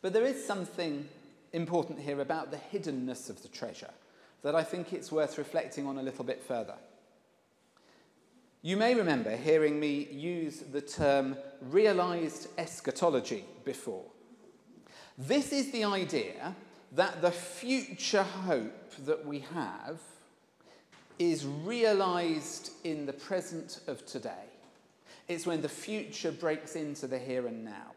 But 0.00 0.14
there 0.14 0.24
is 0.24 0.42
something 0.42 1.06
important 1.52 2.00
here 2.00 2.22
about 2.22 2.50
the 2.50 2.56
hiddenness 2.56 3.28
of 3.28 3.42
the 3.42 3.48
treasure 3.48 3.90
that 4.40 4.54
I 4.54 4.64
think 4.64 4.94
it's 4.94 5.12
worth 5.12 5.36
reflecting 5.36 5.86
on 5.86 5.98
a 5.98 6.02
little 6.02 6.24
bit 6.24 6.42
further. 6.42 6.76
You 8.62 8.78
may 8.78 8.94
remember 8.94 9.36
hearing 9.36 9.78
me 9.78 10.08
use 10.10 10.60
the 10.60 10.80
term 10.80 11.36
realized 11.60 12.48
eschatology 12.56 13.44
before. 13.62 14.06
This 15.18 15.52
is 15.52 15.70
the 15.70 15.84
idea 15.84 16.56
that 16.92 17.20
the 17.20 17.30
future 17.30 18.22
hope 18.22 18.90
that 19.04 19.26
we 19.26 19.40
have 19.52 20.00
is 21.18 21.44
realized 21.44 22.70
in 22.84 23.04
the 23.04 23.12
present 23.12 23.80
of 23.86 24.06
today. 24.06 24.51
It's 25.28 25.46
when 25.46 25.62
the 25.62 25.68
future 25.68 26.32
breaks 26.32 26.76
into 26.76 27.06
the 27.06 27.18
here 27.18 27.46
and 27.46 27.64
now. 27.64 27.92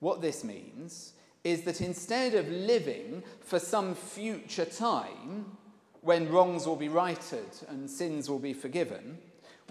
What 0.00 0.20
this 0.20 0.44
means 0.44 1.12
is 1.44 1.62
that 1.62 1.80
instead 1.80 2.34
of 2.34 2.48
living 2.48 3.22
for 3.40 3.58
some 3.58 3.94
future 3.94 4.64
time 4.64 5.56
when 6.02 6.30
wrongs 6.30 6.66
will 6.66 6.76
be 6.76 6.88
righted 6.88 7.48
and 7.68 7.88
sins 7.88 8.28
will 8.28 8.38
be 8.38 8.52
forgiven, 8.52 9.18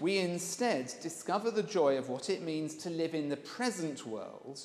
we 0.00 0.18
instead 0.18 0.92
discover 1.02 1.50
the 1.50 1.62
joy 1.62 1.98
of 1.98 2.08
what 2.08 2.30
it 2.30 2.42
means 2.42 2.74
to 2.76 2.90
live 2.90 3.14
in 3.14 3.28
the 3.28 3.36
present 3.36 4.06
world, 4.06 4.60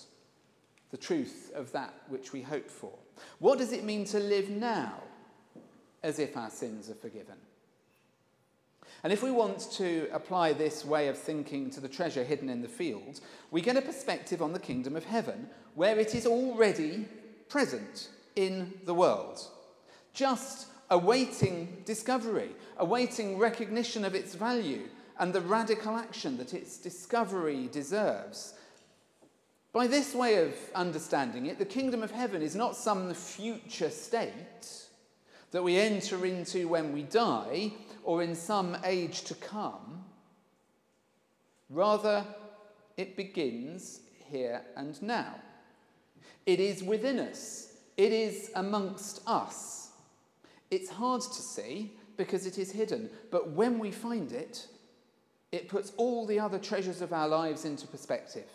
the 0.92 0.98
truth 0.98 1.52
of 1.56 1.72
that 1.74 1.94
which 2.08 2.32
we 2.32 2.42
hope 2.42 2.70
for. 2.70 2.94
What 3.40 3.58
does 3.58 3.74
it 3.74 3.84
mean 3.84 4.06
to 4.06 4.20
live 4.20 4.50
now 4.50 5.02
as 6.04 6.20
if 6.20 6.38
our 6.38 6.50
sins 6.50 6.90
are 6.90 6.96
forgiven? 6.96 7.36
And 9.06 9.14
if 9.14 9.22
we 9.22 9.30
want 9.30 9.60
to 9.74 10.10
apply 10.12 10.54
this 10.54 10.84
way 10.84 11.10
of 11.10 11.16
thinking 11.16 11.70
to 11.70 11.80
the 11.80 11.88
treasure 11.88 12.24
hidden 12.24 12.50
in 12.50 12.64
the 12.64 12.68
field, 12.68 13.20
we 13.52 13.62
get 13.62 13.78
a 13.78 13.82
perspective 13.84 14.42
on 14.42 14.52
the 14.52 14.58
kingdom 14.58 14.96
of 14.96 15.06
heaven, 15.06 15.48
where 15.76 16.00
it 16.00 16.16
is 16.16 16.26
already 16.26 17.08
present 17.48 18.10
in 18.36 18.74
the 18.86 18.96
world, 18.96 19.48
just 20.16 20.70
awaiting 20.90 21.84
discovery, 21.86 22.50
awaiting 22.78 23.38
recognition 23.38 24.04
of 24.06 24.16
its 24.16 24.34
value, 24.34 24.88
and 25.20 25.32
the 25.32 25.42
radical 25.42 25.96
action 25.98 26.36
that 26.38 26.56
its 26.56 26.80
discovery 26.80 27.70
deserves. 27.72 28.56
By 29.72 29.86
this 29.86 30.16
way 30.16 30.44
of 30.48 30.56
understanding 30.74 31.46
it, 31.46 31.60
the 31.60 31.66
kingdom 31.66 32.02
of 32.02 32.10
heaven 32.10 32.42
is 32.42 32.56
not 32.56 32.76
some 32.76 33.14
future 33.14 33.92
state 33.92 34.88
that 35.52 35.64
we 35.64 35.78
enter 35.78 36.26
into 36.26 36.68
when 36.68 36.92
we 36.92 37.04
die 37.04 37.72
or 38.06 38.22
in 38.22 38.36
some 38.36 38.78
age 38.86 39.24
to 39.24 39.34
come. 39.36 40.06
Rather, 41.70 42.24
it 42.96 43.18
begins 43.18 44.02
here 44.30 44.62
and 44.78 45.02
now. 45.02 45.36
It 46.46 46.60
is 46.60 46.84
within 46.84 47.20
us, 47.20 47.74
it 47.98 48.14
is 48.14 48.52
amongst 48.56 49.22
us. 49.28 49.90
It's 50.72 50.90
hard 50.90 51.22
to 51.22 51.42
see 51.42 51.92
because 52.18 52.46
it 52.46 52.58
is 52.58 52.72
hidden, 52.72 53.10
but 53.32 53.52
when 53.52 53.80
we 53.80 53.92
find 53.92 54.32
it, 54.32 54.68
it 55.52 55.68
puts 55.68 55.92
all 55.98 56.26
the 56.26 56.40
other 56.40 56.60
treasures 56.60 57.02
of 57.02 57.14
our 57.14 57.28
lives 57.28 57.66
into 57.66 57.88
perspective. 57.88 58.50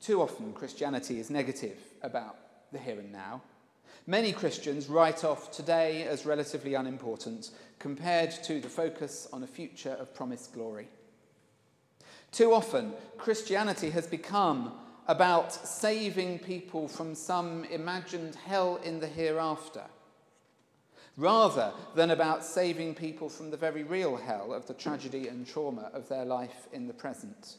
Too 0.00 0.22
often, 0.22 0.52
Christianity 0.52 1.18
is 1.18 1.30
negative 1.30 1.78
about 2.02 2.36
the 2.70 2.78
here 2.78 2.98
and 2.98 3.12
now. 3.12 3.42
Many 4.08 4.32
Christians 4.32 4.88
write 4.88 5.24
off 5.24 5.50
today 5.50 6.04
as 6.04 6.24
relatively 6.24 6.74
unimportant 6.74 7.50
compared 7.80 8.30
to 8.44 8.60
the 8.60 8.68
focus 8.68 9.26
on 9.32 9.42
a 9.42 9.48
future 9.48 9.96
of 9.98 10.14
promised 10.14 10.52
glory. 10.52 10.86
Too 12.30 12.52
often, 12.52 12.92
Christianity 13.18 13.90
has 13.90 14.06
become 14.06 14.72
about 15.08 15.52
saving 15.52 16.38
people 16.38 16.86
from 16.86 17.16
some 17.16 17.64
imagined 17.64 18.36
hell 18.36 18.76
in 18.84 19.00
the 19.00 19.08
hereafter 19.08 19.84
rather 21.16 21.72
than 21.94 22.10
about 22.10 22.44
saving 22.44 22.94
people 22.94 23.28
from 23.28 23.50
the 23.50 23.56
very 23.56 23.82
real 23.82 24.16
hell 24.16 24.52
of 24.52 24.66
the 24.66 24.74
tragedy 24.74 25.28
and 25.28 25.46
trauma 25.46 25.90
of 25.94 26.08
their 26.08 26.24
life 26.24 26.68
in 26.72 26.86
the 26.86 26.94
present. 26.94 27.56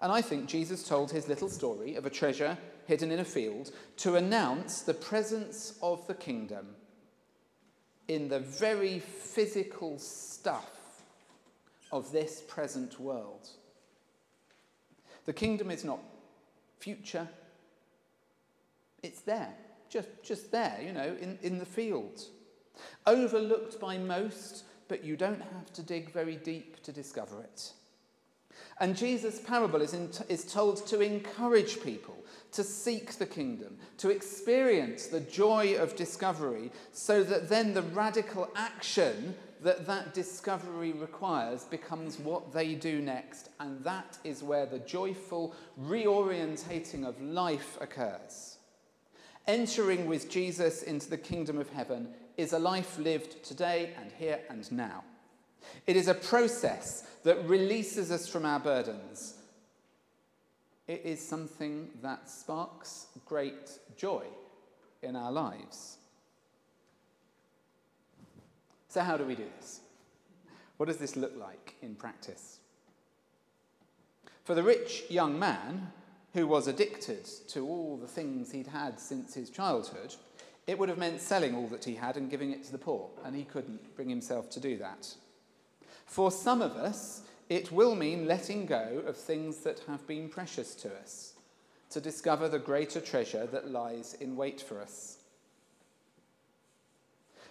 And 0.00 0.12
I 0.12 0.20
think 0.20 0.46
Jesus 0.46 0.86
told 0.86 1.10
his 1.10 1.28
little 1.28 1.48
story 1.48 1.94
of 1.94 2.06
a 2.06 2.10
treasure 2.10 2.58
hidden 2.86 3.10
in 3.10 3.20
a 3.20 3.24
field 3.24 3.72
to 3.98 4.16
announce 4.16 4.82
the 4.82 4.94
presence 4.94 5.78
of 5.82 6.06
the 6.06 6.14
kingdom 6.14 6.76
in 8.08 8.28
the 8.28 8.40
very 8.40 8.98
physical 8.98 9.98
stuff 9.98 11.02
of 11.90 12.12
this 12.12 12.42
present 12.46 13.00
world. 13.00 13.48
The 15.24 15.32
kingdom 15.32 15.70
is 15.70 15.84
not 15.84 15.98
future, 16.78 17.28
it's 19.02 19.22
there, 19.22 19.52
just, 19.88 20.08
just 20.22 20.52
there, 20.52 20.78
you 20.84 20.92
know, 20.92 21.16
in, 21.20 21.38
in 21.42 21.58
the 21.58 21.66
field. 21.66 22.22
Overlooked 23.06 23.80
by 23.80 23.98
most, 23.98 24.64
but 24.88 25.02
you 25.02 25.16
don't 25.16 25.40
have 25.40 25.72
to 25.72 25.82
dig 25.82 26.12
very 26.12 26.36
deep 26.36 26.82
to 26.82 26.92
discover 26.92 27.40
it. 27.42 27.72
And 28.80 28.96
Jesus' 28.96 29.40
parable 29.40 29.80
is, 29.80 29.94
in, 29.94 30.10
is 30.28 30.44
told 30.44 30.86
to 30.88 31.00
encourage 31.00 31.82
people 31.82 32.16
to 32.52 32.62
seek 32.62 33.12
the 33.14 33.26
kingdom, 33.26 33.76
to 33.98 34.10
experience 34.10 35.06
the 35.06 35.20
joy 35.20 35.76
of 35.76 35.96
discovery, 35.96 36.70
so 36.92 37.22
that 37.24 37.48
then 37.48 37.74
the 37.74 37.82
radical 37.82 38.48
action 38.54 39.34
that 39.62 39.86
that 39.86 40.14
discovery 40.14 40.92
requires 40.92 41.64
becomes 41.64 42.18
what 42.18 42.52
they 42.52 42.74
do 42.74 43.00
next. 43.00 43.48
And 43.58 43.82
that 43.84 44.18
is 44.24 44.42
where 44.42 44.66
the 44.66 44.78
joyful 44.80 45.54
reorientating 45.80 47.06
of 47.06 47.20
life 47.20 47.78
occurs. 47.80 48.58
Entering 49.46 50.06
with 50.06 50.30
Jesus 50.30 50.82
into 50.82 51.08
the 51.08 51.16
kingdom 51.16 51.58
of 51.58 51.70
heaven 51.70 52.08
is 52.36 52.52
a 52.52 52.58
life 52.58 52.98
lived 52.98 53.42
today 53.44 53.94
and 54.00 54.12
here 54.12 54.40
and 54.50 54.70
now. 54.70 55.04
It 55.86 55.96
is 55.96 56.08
a 56.08 56.14
process 56.14 57.04
that 57.24 57.44
releases 57.48 58.10
us 58.10 58.28
from 58.28 58.44
our 58.44 58.60
burdens. 58.60 59.34
It 60.86 61.02
is 61.04 61.26
something 61.26 61.90
that 62.02 62.30
sparks 62.30 63.06
great 63.24 63.78
joy 63.96 64.24
in 65.02 65.16
our 65.16 65.32
lives. 65.32 65.98
So, 68.88 69.00
how 69.02 69.16
do 69.16 69.24
we 69.24 69.34
do 69.34 69.44
this? 69.60 69.80
What 70.76 70.86
does 70.86 70.98
this 70.98 71.16
look 71.16 71.36
like 71.36 71.74
in 71.82 71.94
practice? 71.94 72.58
For 74.44 74.54
the 74.54 74.62
rich 74.62 75.04
young 75.08 75.38
man 75.38 75.90
who 76.32 76.46
was 76.46 76.68
addicted 76.68 77.24
to 77.48 77.66
all 77.66 77.96
the 77.96 78.06
things 78.06 78.52
he'd 78.52 78.68
had 78.68 79.00
since 79.00 79.34
his 79.34 79.50
childhood, 79.50 80.14
it 80.66 80.78
would 80.78 80.88
have 80.88 80.98
meant 80.98 81.20
selling 81.20 81.54
all 81.54 81.66
that 81.68 81.84
he 81.84 81.94
had 81.94 82.16
and 82.16 82.30
giving 82.30 82.52
it 82.52 82.62
to 82.64 82.72
the 82.72 82.78
poor, 82.78 83.10
and 83.24 83.34
he 83.34 83.44
couldn't 83.44 83.96
bring 83.96 84.08
himself 84.08 84.50
to 84.50 84.60
do 84.60 84.76
that. 84.78 85.14
For 86.06 86.30
some 86.30 86.62
of 86.62 86.76
us, 86.76 87.22
it 87.48 87.70
will 87.70 87.94
mean 87.94 88.26
letting 88.26 88.66
go 88.66 89.02
of 89.06 89.16
things 89.16 89.58
that 89.58 89.80
have 89.86 90.06
been 90.06 90.28
precious 90.28 90.74
to 90.76 90.94
us 90.96 91.34
to 91.90 92.00
discover 92.00 92.48
the 92.48 92.58
greater 92.58 93.00
treasure 93.00 93.46
that 93.46 93.70
lies 93.70 94.14
in 94.14 94.36
wait 94.36 94.60
for 94.60 94.80
us. 94.80 95.18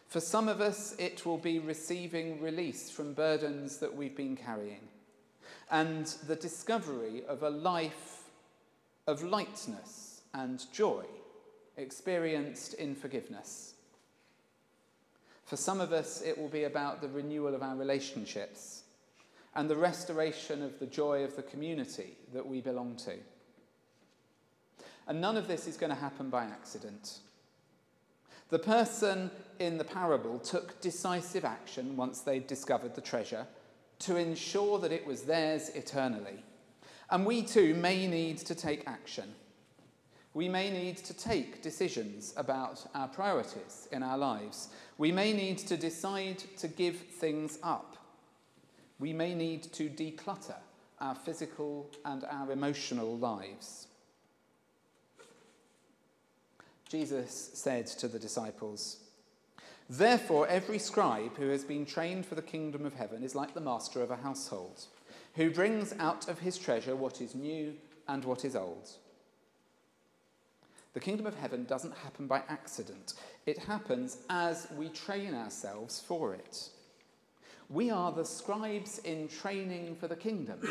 For 0.08 0.20
some 0.20 0.48
of 0.48 0.62
us, 0.62 0.96
it 0.98 1.26
will 1.26 1.38
be 1.38 1.60
receiving 1.60 2.42
release 2.42 2.90
from 2.90 3.14
burdens 3.14 3.78
that 3.78 3.96
we've 3.96 4.16
been 4.16 4.36
carrying 4.36 4.88
and 5.72 6.06
the 6.28 6.36
discovery 6.36 7.24
of 7.28 7.44
a 7.44 7.50
life 7.50 8.24
of 9.08 9.24
lightness 9.24 10.22
and 10.34 10.64
joy 10.72 11.04
experienced 11.78 12.74
in 12.76 12.96
forgiveness. 12.96 13.75
For 15.46 15.58
some 15.58 15.80
of 15.80 15.94
us, 15.94 16.22
it 16.22 16.38
will 16.38 16.50
be 16.50 16.64
about 16.64 17.02
the 17.02 17.08
renewal 17.08 17.54
of 17.54 17.62
our 17.62 17.76
relationships 17.76 18.84
and 19.56 19.70
the 19.70 19.76
restoration 19.76 20.62
of 20.62 20.80
the 20.80 20.88
joy 20.88 21.24
of 21.24 21.36
the 21.36 21.44
community 21.44 22.18
that 22.34 22.46
we 22.46 22.62
belong 22.62 22.96
to. 22.98 23.14
And 25.08 25.22
none 25.22 25.38
of 25.38 25.48
this 25.48 25.68
is 25.68 25.78
going 25.78 25.92
to 25.92 25.96
happen 25.96 26.30
by 26.30 26.46
accident. 26.46 27.20
The 28.50 28.60
person 28.60 29.32
in 29.60 29.78
the 29.78 29.84
parable 29.84 30.40
took 30.40 30.82
decisive 30.82 31.46
action 31.46 31.96
once 31.96 32.22
they'd 32.22 32.48
discovered 32.48 32.96
the 32.96 33.02
treasure 33.02 33.48
to 34.00 34.18
ensure 34.18 34.80
that 34.80 34.92
it 34.92 35.06
was 35.06 35.24
theirs 35.24 35.70
eternally. 35.70 36.44
And 37.10 37.26
we 37.26 37.44
too 37.44 37.76
may 37.76 38.08
need 38.08 38.40
to 38.40 38.56
take 38.56 38.88
action. 38.88 39.34
We 40.36 40.50
may 40.50 40.70
need 40.70 40.98
to 40.98 41.14
take 41.14 41.62
decisions 41.62 42.34
about 42.36 42.86
our 42.94 43.08
priorities 43.08 43.88
in 43.94 44.04
our 44.04 44.18
lives. 44.18 44.68
We 44.98 45.14
may 45.14 45.32
need 45.32 45.60
to 45.60 45.78
decide 45.78 46.40
to 46.58 46.68
give 46.68 46.98
things 46.98 47.58
up. 47.64 47.96
We 49.00 49.14
may 49.14 49.34
need 49.34 49.64
to 49.74 49.90
declutter 49.90 50.58
our 51.00 51.16
physical 51.16 51.90
and 52.04 52.26
our 52.26 52.52
emotional 52.52 53.18
lives. 53.18 53.88
Jesus 56.90 57.52
said 57.54 57.88
to 57.88 58.10
the 58.10 58.20
disciples, 58.20 58.98
Therefore, 59.90 60.50
every 60.50 60.80
scribe 60.80 61.38
who 61.38 61.48
has 61.48 61.64
been 61.64 61.86
trained 61.86 62.26
for 62.26 62.36
the 62.36 62.42
kingdom 62.42 62.86
of 62.86 62.96
heaven 62.96 63.24
is 63.24 63.36
like 63.36 63.54
the 63.54 63.62
master 63.62 64.02
of 64.02 64.12
a 64.12 64.18
household, 64.18 64.84
who 65.36 65.50
brings 65.50 65.94
out 65.98 66.28
of 66.28 66.40
his 66.40 66.58
treasure 66.58 66.96
what 66.96 67.22
is 67.22 67.36
new 67.36 67.76
and 68.10 68.26
what 68.26 68.44
is 68.44 68.58
old. 68.58 68.90
The 70.96 71.02
kingdom 71.02 71.26
of 71.26 71.36
heaven 71.36 71.66
doesn't 71.66 71.94
happen 71.94 72.26
by 72.26 72.42
accident, 72.48 73.16
it 73.46 73.60
happens 73.60 74.18
as 74.30 74.68
we 74.78 74.88
train 74.88 75.36
ourselves 75.36 76.00
for 76.00 76.34
it. 76.34 76.70
We 77.70 77.92
are 77.92 78.14
the 78.14 78.24
scribes 78.24 79.00
in 79.00 79.28
training 79.28 79.98
for 79.98 80.08
the 80.08 80.16
kingdom. 80.16 80.62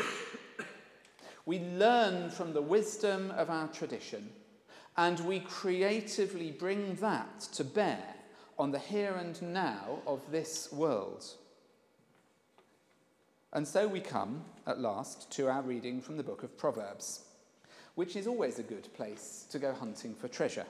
We 1.45 1.59
learn 1.59 2.31
from 2.31 2.53
the 2.53 2.61
wisdom 2.61 3.29
of 3.37 3.51
our 3.51 3.67
tradition 3.67 4.31
and 4.97 5.19
we 5.19 5.41
creatively 5.41 6.49
bring 6.49 6.95
that 6.95 7.41
to 7.53 7.63
bear 7.63 8.15
on 8.57 8.71
the 8.71 8.79
here 8.79 9.13
and 9.13 9.39
now 9.53 9.99
of 10.07 10.21
this 10.31 10.71
world. 10.71 11.23
And 13.53 13.67
so 13.67 13.87
we 13.87 13.99
come, 13.99 14.43
at 14.65 14.79
last, 14.79 15.31
to 15.33 15.49
our 15.49 15.61
reading 15.61 16.01
from 16.01 16.17
the 16.17 16.23
book 16.23 16.41
of 16.41 16.57
Proverbs 16.57 17.25
which 17.95 18.15
is 18.15 18.27
always 18.27 18.59
a 18.59 18.63
good 18.63 18.93
place 18.93 19.45
to 19.49 19.59
go 19.59 19.73
hunting 19.73 20.13
for 20.13 20.27
treasure. 20.27 20.65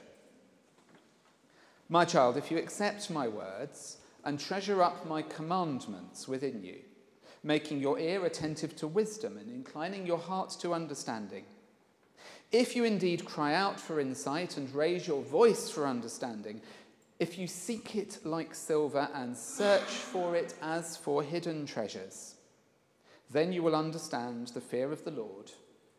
My 1.88 2.04
child, 2.04 2.36
if 2.36 2.50
you 2.50 2.58
accept 2.58 3.10
my 3.10 3.28
words 3.28 3.98
and 4.24 4.40
treasure 4.40 4.82
up 4.82 5.06
my 5.06 5.22
commandments 5.22 6.26
within 6.26 6.62
you, 6.64 6.78
making 7.42 7.80
your 7.80 7.98
ear 7.98 8.24
attentive 8.24 8.74
to 8.76 8.88
wisdom 8.88 9.36
and 9.36 9.50
inclining 9.50 10.06
your 10.06 10.18
heart 10.18 10.50
to 10.60 10.74
understanding, 10.74 11.44
if 12.52 12.74
you 12.74 12.84
indeed 12.84 13.24
cry 13.24 13.54
out 13.54 13.78
for 13.78 14.00
insight 14.00 14.56
and 14.56 14.72
raise 14.74 15.06
your 15.06 15.22
voice 15.22 15.68
for 15.68 15.86
understanding, 15.86 16.60
if 17.18 17.38
you 17.38 17.46
seek 17.46 17.96
it 17.96 18.18
like 18.24 18.54
silver 18.54 19.08
and 19.14 19.36
search 19.36 19.82
for 19.82 20.36
it 20.36 20.54
as 20.62 20.96
for 20.96 21.22
hidden 21.22 21.66
treasures, 21.66 22.34
then 23.30 23.52
you 23.52 23.62
will 23.62 23.74
understand 23.74 24.48
the 24.48 24.60
fear 24.60 24.92
of 24.92 25.04
the 25.04 25.10
Lord 25.10 25.50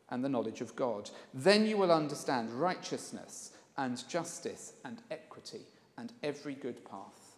and 0.09 0.23
the 0.23 0.29
knowledge 0.29 0.61
of 0.61 0.75
God. 0.75 1.09
Then 1.33 1.65
you 1.65 1.77
will 1.77 1.91
understand 1.91 2.51
righteousness 2.51 3.51
and 3.77 4.07
justice 4.07 4.73
and 4.85 5.01
equity 5.11 5.61
and 5.97 6.13
every 6.23 6.55
good 6.55 6.83
path. 6.85 7.35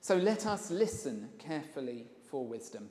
So 0.00 0.16
let 0.16 0.46
us 0.46 0.70
listen 0.70 1.28
carefully 1.38 2.06
for 2.30 2.46
wisdom. 2.46 2.90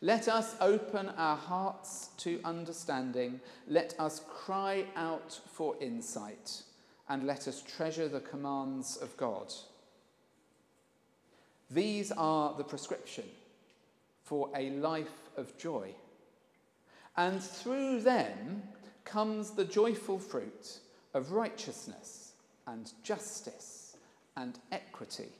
Let 0.00 0.28
us 0.28 0.54
open 0.60 1.08
our 1.16 1.36
hearts 1.36 2.10
to 2.18 2.40
understanding. 2.44 3.40
Let 3.66 3.94
us 3.98 4.20
cry 4.28 4.84
out 4.94 5.40
for 5.46 5.74
insight. 5.80 6.62
And 7.08 7.24
let 7.24 7.48
us 7.48 7.62
treasure 7.62 8.08
the 8.08 8.20
commands 8.20 8.98
of 8.98 9.16
God. 9.16 9.52
These 11.70 12.12
are 12.12 12.54
the 12.56 12.64
prescription 12.64 13.24
for 14.22 14.50
a 14.54 14.70
life 14.70 15.30
of 15.36 15.56
joy. 15.56 15.94
And 17.18 17.42
through 17.42 18.02
them 18.02 18.62
comes 19.04 19.50
the 19.50 19.64
joyful 19.64 20.20
fruit 20.20 20.78
of 21.14 21.32
righteousness 21.32 22.34
and 22.68 22.92
justice 23.02 23.96
and 24.36 24.56
equity 24.70 25.30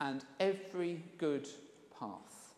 and 0.00 0.24
every 0.40 1.00
good 1.18 1.48
path. 1.96 2.54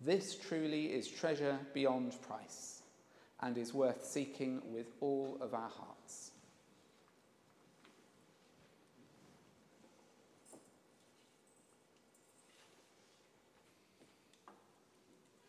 This 0.00 0.34
truly 0.34 0.86
is 0.86 1.06
treasure 1.06 1.56
beyond 1.72 2.20
price 2.20 2.82
and 3.40 3.56
is 3.56 3.72
worth 3.72 4.04
seeking 4.04 4.60
with 4.72 4.86
all 5.00 5.38
of 5.40 5.54
our 5.54 5.70
hearts. 5.70 6.32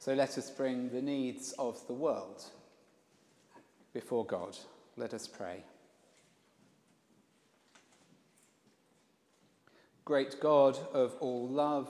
So 0.08 0.14
let 0.14 0.38
us 0.38 0.50
bring 0.50 0.88
the 0.88 1.02
needs 1.02 1.52
of 1.60 1.86
the 1.86 1.94
world 1.94 2.42
before 3.92 4.26
God. 4.26 4.58
Let 4.96 5.14
us 5.14 5.28
pray. 5.28 5.66
Great 10.06 10.40
God 10.40 10.80
of 10.94 11.18
all 11.20 11.50
love, 11.50 11.90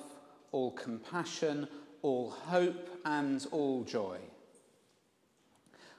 all 0.52 0.72
compassion, 0.72 1.68
all 2.02 2.32
hope, 2.32 2.90
and 3.06 3.46
all 3.52 3.84
joy. 3.84 4.18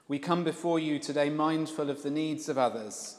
We 0.09 0.19
come 0.19 0.43
before 0.43 0.81
you 0.81 0.99
today 0.99 1.31
mindful 1.31 1.89
of 1.89 2.03
the 2.03 2.11
needs 2.11 2.49
of 2.49 2.59
others 2.59 3.19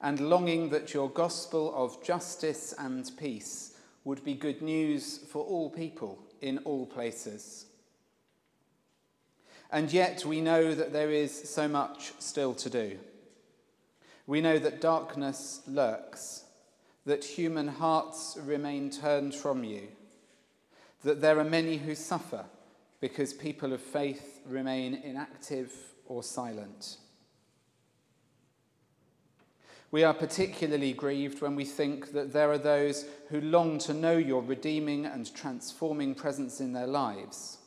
and 0.00 0.20
longing 0.20 0.68
that 0.68 0.94
your 0.94 1.10
gospel 1.10 1.74
of 1.74 2.04
justice 2.04 2.72
and 2.78 3.10
peace 3.18 3.76
would 4.04 4.22
be 4.22 4.34
good 4.34 4.62
news 4.62 5.18
for 5.18 5.44
all 5.44 5.68
people 5.68 6.20
in 6.40 6.58
all 6.58 6.86
places. 6.86 7.66
And 9.72 9.92
yet 9.92 10.24
we 10.24 10.40
know 10.40 10.74
that 10.74 10.92
there 10.92 11.10
is 11.10 11.48
so 11.48 11.68
much 11.68 12.12
still 12.18 12.54
to 12.54 12.70
do. 12.70 12.98
We 14.26 14.40
know 14.40 14.58
that 14.58 14.80
darkness 14.80 15.60
lurks, 15.66 16.44
that 17.06 17.24
human 17.24 17.68
hearts 17.68 18.36
remain 18.40 18.90
turned 18.90 19.34
from 19.34 19.64
you, 19.64 19.88
that 21.04 21.20
there 21.20 21.38
are 21.38 21.44
many 21.44 21.76
who 21.78 21.94
suffer 21.94 22.44
because 23.00 23.32
people 23.32 23.72
of 23.72 23.80
faith 23.80 24.40
remain 24.46 24.94
inactive 24.94 25.72
or 26.06 26.22
silent. 26.22 26.98
We 29.92 30.04
are 30.04 30.14
particularly 30.14 30.92
grieved 30.92 31.40
when 31.40 31.56
we 31.56 31.64
think 31.64 32.12
that 32.12 32.32
there 32.32 32.52
are 32.52 32.58
those 32.58 33.06
who 33.28 33.40
long 33.40 33.78
to 33.78 33.94
know 33.94 34.16
your 34.16 34.42
redeeming 34.42 35.06
and 35.06 35.34
transforming 35.34 36.14
presence 36.14 36.60
in 36.60 36.72
their 36.72 36.86
lives, 36.86 37.58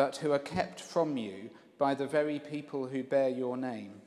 but 0.00 0.16
who 0.16 0.32
are 0.32 0.38
kept 0.38 0.80
from 0.80 1.18
you 1.18 1.50
by 1.76 1.92
the 1.92 2.06
very 2.06 2.38
people 2.38 2.86
who 2.86 3.02
bear 3.02 3.28
your 3.28 3.54
name. 3.54 4.00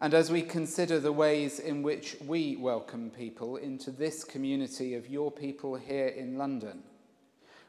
And 0.00 0.14
as 0.14 0.30
we 0.30 0.40
consider 0.40 0.98
the 0.98 1.12
ways 1.12 1.58
in 1.58 1.82
which 1.82 2.16
we 2.26 2.56
welcome 2.56 3.10
people 3.10 3.56
into 3.56 3.90
this 3.90 4.24
community 4.24 4.94
of 4.94 5.10
your 5.10 5.30
people 5.30 5.74
here 5.74 6.06
in 6.06 6.38
London, 6.38 6.82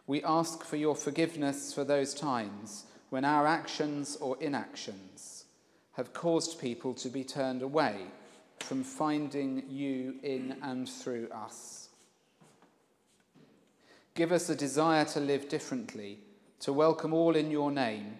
we 0.07 0.23
ask 0.23 0.63
for 0.63 0.77
your 0.77 0.95
forgiveness 0.95 1.73
for 1.73 1.83
those 1.83 2.13
times 2.13 2.85
when 3.09 3.25
our 3.25 3.45
actions 3.45 4.15
or 4.21 4.37
inactions 4.39 5.43
have 5.97 6.13
caused 6.13 6.61
people 6.61 6.93
to 6.93 7.09
be 7.09 7.25
turned 7.25 7.61
away 7.61 8.05
from 8.61 8.85
finding 8.85 9.63
you 9.67 10.15
in 10.23 10.55
and 10.61 10.87
through 10.87 11.27
us. 11.35 11.84
Give 14.15 14.31
us 14.31 14.49
a 14.49 14.55
desire 14.55 15.03
to 15.05 15.19
live 15.19 15.49
differently, 15.49 16.19
to 16.61 16.71
welcome 16.71 17.13
all 17.13 17.35
in 17.35 17.51
your 17.51 17.69
name, 17.69 18.17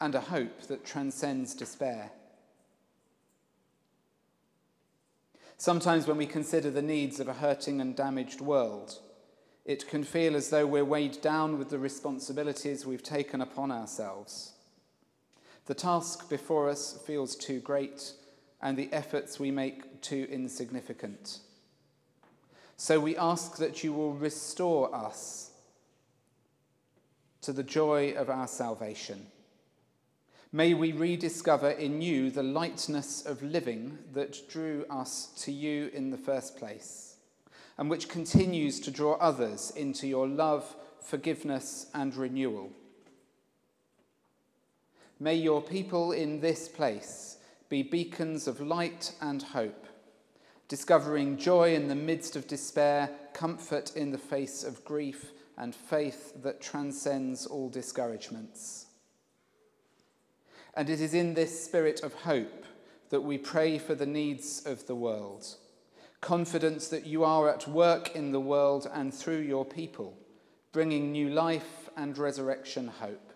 and 0.00 0.14
a 0.14 0.20
hope 0.20 0.62
that 0.68 0.86
transcends 0.86 1.52
despair. 1.52 2.12
Sometimes, 5.56 6.06
when 6.06 6.16
we 6.16 6.26
consider 6.26 6.70
the 6.70 6.80
needs 6.80 7.18
of 7.18 7.26
a 7.26 7.34
hurting 7.34 7.80
and 7.80 7.96
damaged 7.96 8.40
world, 8.40 9.00
it 9.64 9.88
can 9.88 10.04
feel 10.04 10.36
as 10.36 10.50
though 10.50 10.66
we're 10.66 10.84
weighed 10.84 11.20
down 11.20 11.58
with 11.58 11.70
the 11.70 11.78
responsibilities 11.78 12.86
we've 12.86 13.02
taken 13.02 13.40
upon 13.40 13.72
ourselves. 13.72 14.52
The 15.66 15.74
task 15.74 16.28
before 16.30 16.68
us 16.68 17.02
feels 17.04 17.34
too 17.34 17.58
great, 17.58 18.12
and 18.62 18.76
the 18.76 18.92
efforts 18.92 19.40
we 19.40 19.50
make 19.50 20.02
too 20.02 20.28
insignificant. 20.30 21.40
So 22.76 22.98
we 23.00 23.16
ask 23.16 23.56
that 23.58 23.84
you 23.84 23.92
will 23.92 24.12
restore 24.12 24.94
us 24.94 25.50
to 27.42 27.52
the 27.52 27.62
joy 27.62 28.12
of 28.12 28.30
our 28.30 28.48
salvation. 28.48 29.26
May 30.50 30.72
we 30.72 30.92
rediscover 30.92 31.70
in 31.70 32.00
you 32.00 32.30
the 32.30 32.42
lightness 32.42 33.26
of 33.26 33.42
living 33.42 33.98
that 34.12 34.48
drew 34.48 34.84
us 34.88 35.28
to 35.38 35.52
you 35.52 35.90
in 35.92 36.10
the 36.10 36.16
first 36.16 36.56
place, 36.56 37.16
and 37.76 37.90
which 37.90 38.08
continues 38.08 38.80
to 38.80 38.90
draw 38.90 39.14
others 39.14 39.72
into 39.76 40.06
your 40.06 40.28
love, 40.28 40.76
forgiveness, 41.00 41.86
and 41.92 42.14
renewal. 42.14 42.70
May 45.20 45.34
your 45.34 45.60
people 45.60 46.12
in 46.12 46.40
this 46.40 46.68
place 46.68 47.38
be 47.68 47.82
beacons 47.82 48.46
of 48.46 48.60
light 48.60 49.12
and 49.20 49.42
hope, 49.42 49.83
discovering 50.68 51.36
joy 51.36 51.74
in 51.74 51.88
the 51.88 51.94
midst 51.94 52.36
of 52.36 52.48
despair, 52.48 53.10
comfort 53.32 53.94
in 53.96 54.10
the 54.10 54.18
face 54.18 54.64
of 54.64 54.84
grief, 54.84 55.32
and 55.56 55.74
faith 55.74 56.32
that 56.42 56.60
transcends 56.60 57.46
all 57.46 57.68
discouragements. 57.68 58.86
And 60.74 60.90
it 60.90 61.00
is 61.00 61.14
in 61.14 61.34
this 61.34 61.64
spirit 61.64 62.02
of 62.02 62.14
hope 62.14 62.64
that 63.10 63.20
we 63.20 63.38
pray 63.38 63.78
for 63.78 63.94
the 63.94 64.06
needs 64.06 64.66
of 64.66 64.86
the 64.86 64.96
world, 64.96 65.46
confidence 66.20 66.88
that 66.88 67.06
you 67.06 67.22
are 67.22 67.48
at 67.48 67.68
work 67.68 68.16
in 68.16 68.32
the 68.32 68.40
world 68.40 68.88
and 68.92 69.14
through 69.14 69.40
your 69.40 69.64
people, 69.64 70.18
bringing 70.72 71.12
new 71.12 71.28
life 71.28 71.88
and 71.96 72.18
resurrection 72.18 72.88
hope. 72.88 73.32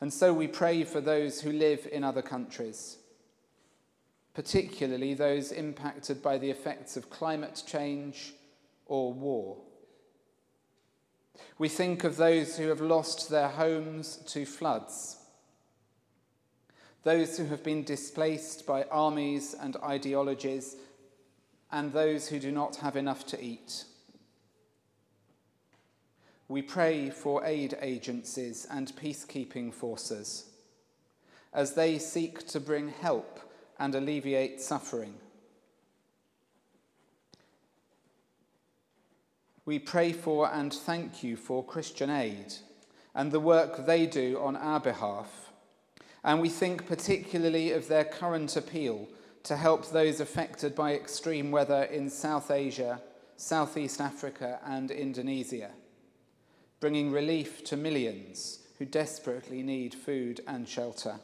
And 0.00 0.12
so 0.12 0.34
we 0.34 0.48
pray 0.48 0.84
for 0.84 1.00
those 1.00 1.40
who 1.40 1.52
live 1.52 1.88
in 1.90 2.04
other 2.04 2.22
countries, 2.22 2.98
particularly 4.34 5.14
those 5.14 5.52
impacted 5.52 6.22
by 6.22 6.38
the 6.38 6.50
effects 6.50 6.96
of 6.96 7.10
climate 7.10 7.62
change 7.66 8.32
or 8.86 9.12
war. 9.12 9.58
We 11.58 11.68
think 11.68 12.04
of 12.04 12.16
those 12.16 12.56
who 12.56 12.68
have 12.68 12.80
lost 12.80 13.28
their 13.28 13.48
homes 13.48 14.18
to 14.28 14.46
floods, 14.46 15.18
those 17.02 17.36
who 17.36 17.46
have 17.46 17.62
been 17.62 17.84
displaced 17.84 18.66
by 18.66 18.84
armies 18.84 19.54
and 19.58 19.76
ideologies, 19.76 20.76
and 21.70 21.92
those 21.92 22.28
who 22.28 22.38
do 22.38 22.52
not 22.52 22.76
have 22.76 22.96
enough 22.96 23.26
to 23.26 23.42
eat. 23.42 23.84
We 26.48 26.62
pray 26.62 27.10
for 27.10 27.44
aid 27.44 27.76
agencies 27.80 28.66
and 28.70 28.94
peacekeeping 28.94 29.72
forces 29.72 30.50
as 31.52 31.74
they 31.74 31.98
seek 31.98 32.46
to 32.48 32.60
bring 32.60 32.88
help 32.88 33.40
and 33.82 33.96
alleviate 33.96 34.60
suffering. 34.60 35.14
We 39.64 39.80
pray 39.80 40.12
for 40.12 40.48
and 40.48 40.72
thank 40.72 41.24
you 41.24 41.36
for 41.36 41.64
Christian 41.64 42.08
Aid 42.08 42.54
and 43.12 43.32
the 43.32 43.40
work 43.40 43.84
they 43.84 44.06
do 44.06 44.38
on 44.40 44.54
our 44.54 44.78
behalf. 44.78 45.50
And 46.22 46.40
we 46.40 46.48
think 46.48 46.86
particularly 46.86 47.72
of 47.72 47.88
their 47.88 48.04
current 48.04 48.56
appeal 48.56 49.08
to 49.42 49.56
help 49.56 49.90
those 49.90 50.20
affected 50.20 50.76
by 50.76 50.94
extreme 50.94 51.50
weather 51.50 51.82
in 51.82 52.08
South 52.08 52.52
Asia, 52.52 53.02
Southeast 53.36 54.00
Africa, 54.00 54.60
and 54.64 54.92
Indonesia 54.92 55.72
bringing 56.82 57.12
relief 57.12 57.62
to 57.62 57.76
millions 57.76 58.58
who 58.76 58.84
desperately 58.84 59.62
need 59.62 59.94
food 59.94 60.40
and 60.48 60.68
shelter. 60.68 61.14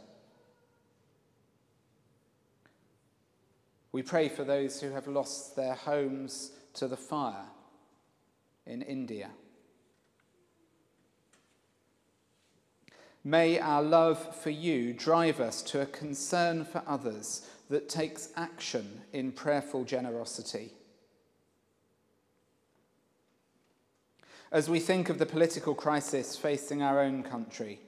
We 3.99 4.03
pray 4.03 4.29
for 4.29 4.45
those 4.45 4.81
who 4.81 4.91
have 4.91 5.09
lost 5.09 5.57
their 5.57 5.75
homes 5.75 6.53
to 6.75 6.87
the 6.87 6.97
fire 6.97 7.47
in 8.65 8.81
India. 8.81 9.31
May 13.25 13.59
our 13.59 13.83
love 13.83 14.37
for 14.37 14.51
you 14.51 14.93
drive 14.93 15.41
us 15.41 15.63
to 15.63 15.81
a 15.81 15.87
concern 15.87 16.65
for 16.65 16.81
others 16.87 17.51
that 17.71 17.89
takes 17.89 18.29
action 18.37 19.01
in 19.13 19.33
prayerful 19.33 19.83
generosity. 19.83 20.71
As 24.53 24.71
we 24.71 24.79
think 24.79 25.09
of 25.09 25.19
the 25.19 25.27
political 25.27 25.75
crisis 25.75 26.37
facing 26.37 26.83
our 26.83 27.01
own 27.01 27.25
country, 27.25 27.81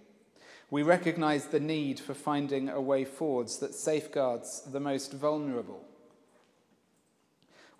we 0.73 0.83
recognize 0.83 1.45
the 1.47 1.61
need 1.61 2.01
for 2.01 2.15
finding 2.15 2.69
a 2.69 2.81
way 2.81 3.05
forwards 3.05 3.59
that 3.59 3.77
safeguards 3.77 4.63
the 4.63 4.81
most 4.81 5.13
vulnerable. 5.13 5.87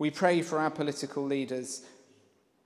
We 0.01 0.11
pray 0.11 0.41
for 0.41 0.59
our 0.59 0.71
political 0.71 1.23
leaders 1.23 1.83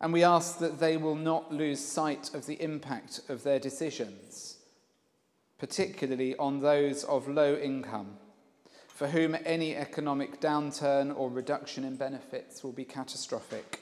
and 0.01 0.13
we 0.13 0.23
ask 0.23 0.61
that 0.61 0.79
they 0.79 0.97
will 0.97 1.17
not 1.17 1.53
lose 1.53 1.85
sight 1.85 2.33
of 2.33 2.47
the 2.47 2.63
impact 2.63 3.23
of 3.29 3.43
their 3.43 3.59
decisions, 3.59 4.59
particularly 5.59 6.37
on 6.37 6.61
those 6.61 7.03
of 7.03 7.27
low 7.27 7.57
income, 7.57 8.19
for 8.87 9.09
whom 9.09 9.37
any 9.45 9.75
economic 9.75 10.41
downturn 10.41 11.13
or 11.19 11.29
reduction 11.29 11.83
in 11.83 11.97
benefits 11.97 12.63
will 12.63 12.71
be 12.71 12.85
catastrophic. 12.85 13.81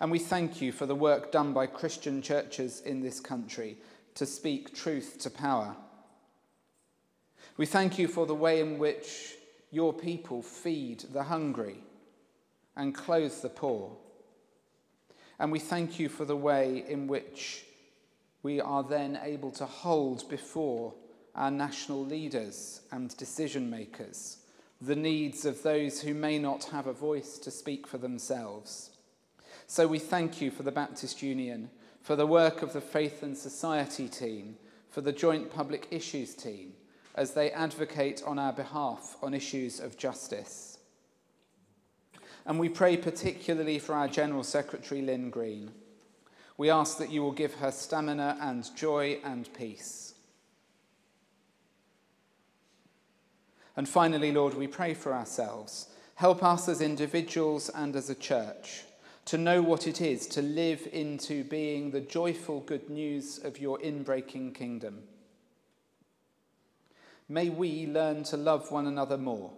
And 0.00 0.10
we 0.10 0.18
thank 0.18 0.62
you 0.62 0.72
for 0.72 0.86
the 0.86 0.94
work 0.94 1.30
done 1.30 1.52
by 1.52 1.66
Christian 1.66 2.22
churches 2.22 2.80
in 2.80 3.02
this 3.02 3.20
country 3.20 3.76
to 4.14 4.24
speak 4.24 4.74
truth 4.74 5.18
to 5.18 5.28
power. 5.28 5.76
We 7.58 7.66
thank 7.66 7.98
you 7.98 8.08
for 8.08 8.24
the 8.24 8.34
way 8.34 8.60
in 8.60 8.78
which 8.78 9.35
your 9.70 9.92
people 9.92 10.42
feed 10.42 11.00
the 11.12 11.24
hungry 11.24 11.78
and 12.76 12.94
clothe 12.94 13.34
the 13.42 13.48
poor. 13.48 13.96
And 15.38 15.52
we 15.52 15.58
thank 15.58 15.98
you 15.98 16.08
for 16.08 16.24
the 16.24 16.36
way 16.36 16.84
in 16.88 17.06
which 17.06 17.64
we 18.42 18.60
are 18.60 18.82
then 18.82 19.18
able 19.22 19.50
to 19.52 19.66
hold 19.66 20.28
before 20.28 20.94
our 21.34 21.50
national 21.50 22.04
leaders 22.04 22.80
and 22.92 23.14
decision 23.16 23.68
makers 23.68 24.38
the 24.80 24.96
needs 24.96 25.46
of 25.46 25.62
those 25.62 26.00
who 26.02 26.12
may 26.12 26.38
not 26.38 26.64
have 26.64 26.86
a 26.86 26.92
voice 26.92 27.38
to 27.38 27.50
speak 27.50 27.86
for 27.86 27.98
themselves. 27.98 28.90
So 29.66 29.86
we 29.86 29.98
thank 29.98 30.40
you 30.40 30.50
for 30.50 30.62
the 30.62 30.72
Baptist 30.72 31.22
Union, 31.22 31.70
for 32.02 32.14
the 32.14 32.26
work 32.26 32.62
of 32.62 32.72
the 32.72 32.80
Faith 32.80 33.22
and 33.22 33.36
Society 33.36 34.08
team, 34.08 34.56
for 34.90 35.00
the 35.00 35.12
Joint 35.12 35.50
Public 35.50 35.88
Issues 35.90 36.34
team, 36.34 36.74
as 37.16 37.32
they 37.32 37.50
advocate 37.50 38.22
on 38.26 38.38
our 38.38 38.52
behalf 38.52 39.16
on 39.22 39.34
issues 39.34 39.80
of 39.80 39.96
justice. 39.96 40.78
And 42.44 42.60
we 42.60 42.68
pray 42.68 42.96
particularly 42.96 43.78
for 43.78 43.94
our 43.94 44.06
General 44.06 44.44
Secretary, 44.44 45.02
Lynn 45.02 45.30
Green. 45.30 45.72
We 46.58 46.70
ask 46.70 46.98
that 46.98 47.10
you 47.10 47.22
will 47.22 47.32
give 47.32 47.54
her 47.54 47.72
stamina 47.72 48.38
and 48.40 48.68
joy 48.76 49.18
and 49.24 49.52
peace. 49.52 50.14
And 53.76 53.88
finally, 53.88 54.32
Lord, 54.32 54.54
we 54.54 54.66
pray 54.66 54.94
for 54.94 55.12
ourselves. 55.12 55.88
Help 56.14 56.42
us 56.42 56.68
as 56.68 56.80
individuals 56.80 57.68
and 57.68 57.94
as 57.94 58.08
a 58.08 58.14
church 58.14 58.84
to 59.26 59.36
know 59.36 59.60
what 59.60 59.86
it 59.86 60.00
is 60.00 60.26
to 60.28 60.40
live 60.40 60.88
into 60.92 61.44
being 61.44 61.90
the 61.90 62.00
joyful 62.00 62.60
good 62.60 62.88
news 62.88 63.38
of 63.38 63.58
your 63.58 63.78
inbreaking 63.80 64.54
kingdom. 64.54 65.02
May 67.28 67.48
we 67.48 67.86
learn 67.86 68.22
to 68.24 68.36
love 68.36 68.70
one 68.70 68.86
another 68.86 69.18
more, 69.18 69.50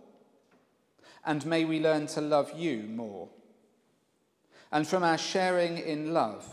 and 1.24 1.44
may 1.44 1.64
we 1.64 1.80
learn 1.80 2.06
to 2.08 2.20
love 2.20 2.52
you 2.56 2.84
more. 2.84 3.28
And 4.72 4.86
from 4.86 5.02
our 5.02 5.18
sharing 5.18 5.78
in 5.78 6.12
love, 6.12 6.46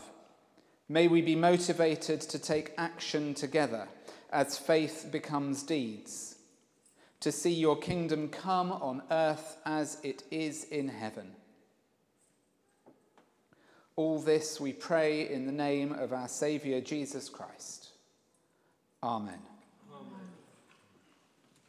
may 0.88 1.08
we 1.08 1.22
be 1.22 1.34
motivated 1.34 2.20
to 2.22 2.38
take 2.38 2.72
action 2.76 3.34
together 3.34 3.88
as 4.30 4.58
faith 4.58 5.08
becomes 5.10 5.62
deeds, 5.62 6.36
to 7.20 7.32
see 7.32 7.52
your 7.52 7.78
kingdom 7.78 8.28
come 8.28 8.70
on 8.72 9.02
earth 9.10 9.56
as 9.64 9.98
it 10.02 10.22
is 10.30 10.64
in 10.64 10.88
heaven. 10.88 11.32
All 13.96 14.18
this 14.18 14.60
we 14.60 14.74
pray 14.74 15.30
in 15.30 15.46
the 15.46 15.52
name 15.52 15.92
of 15.92 16.12
our 16.12 16.28
Saviour 16.28 16.82
Jesus 16.82 17.30
Christ. 17.30 17.88
Amen. 19.02 19.55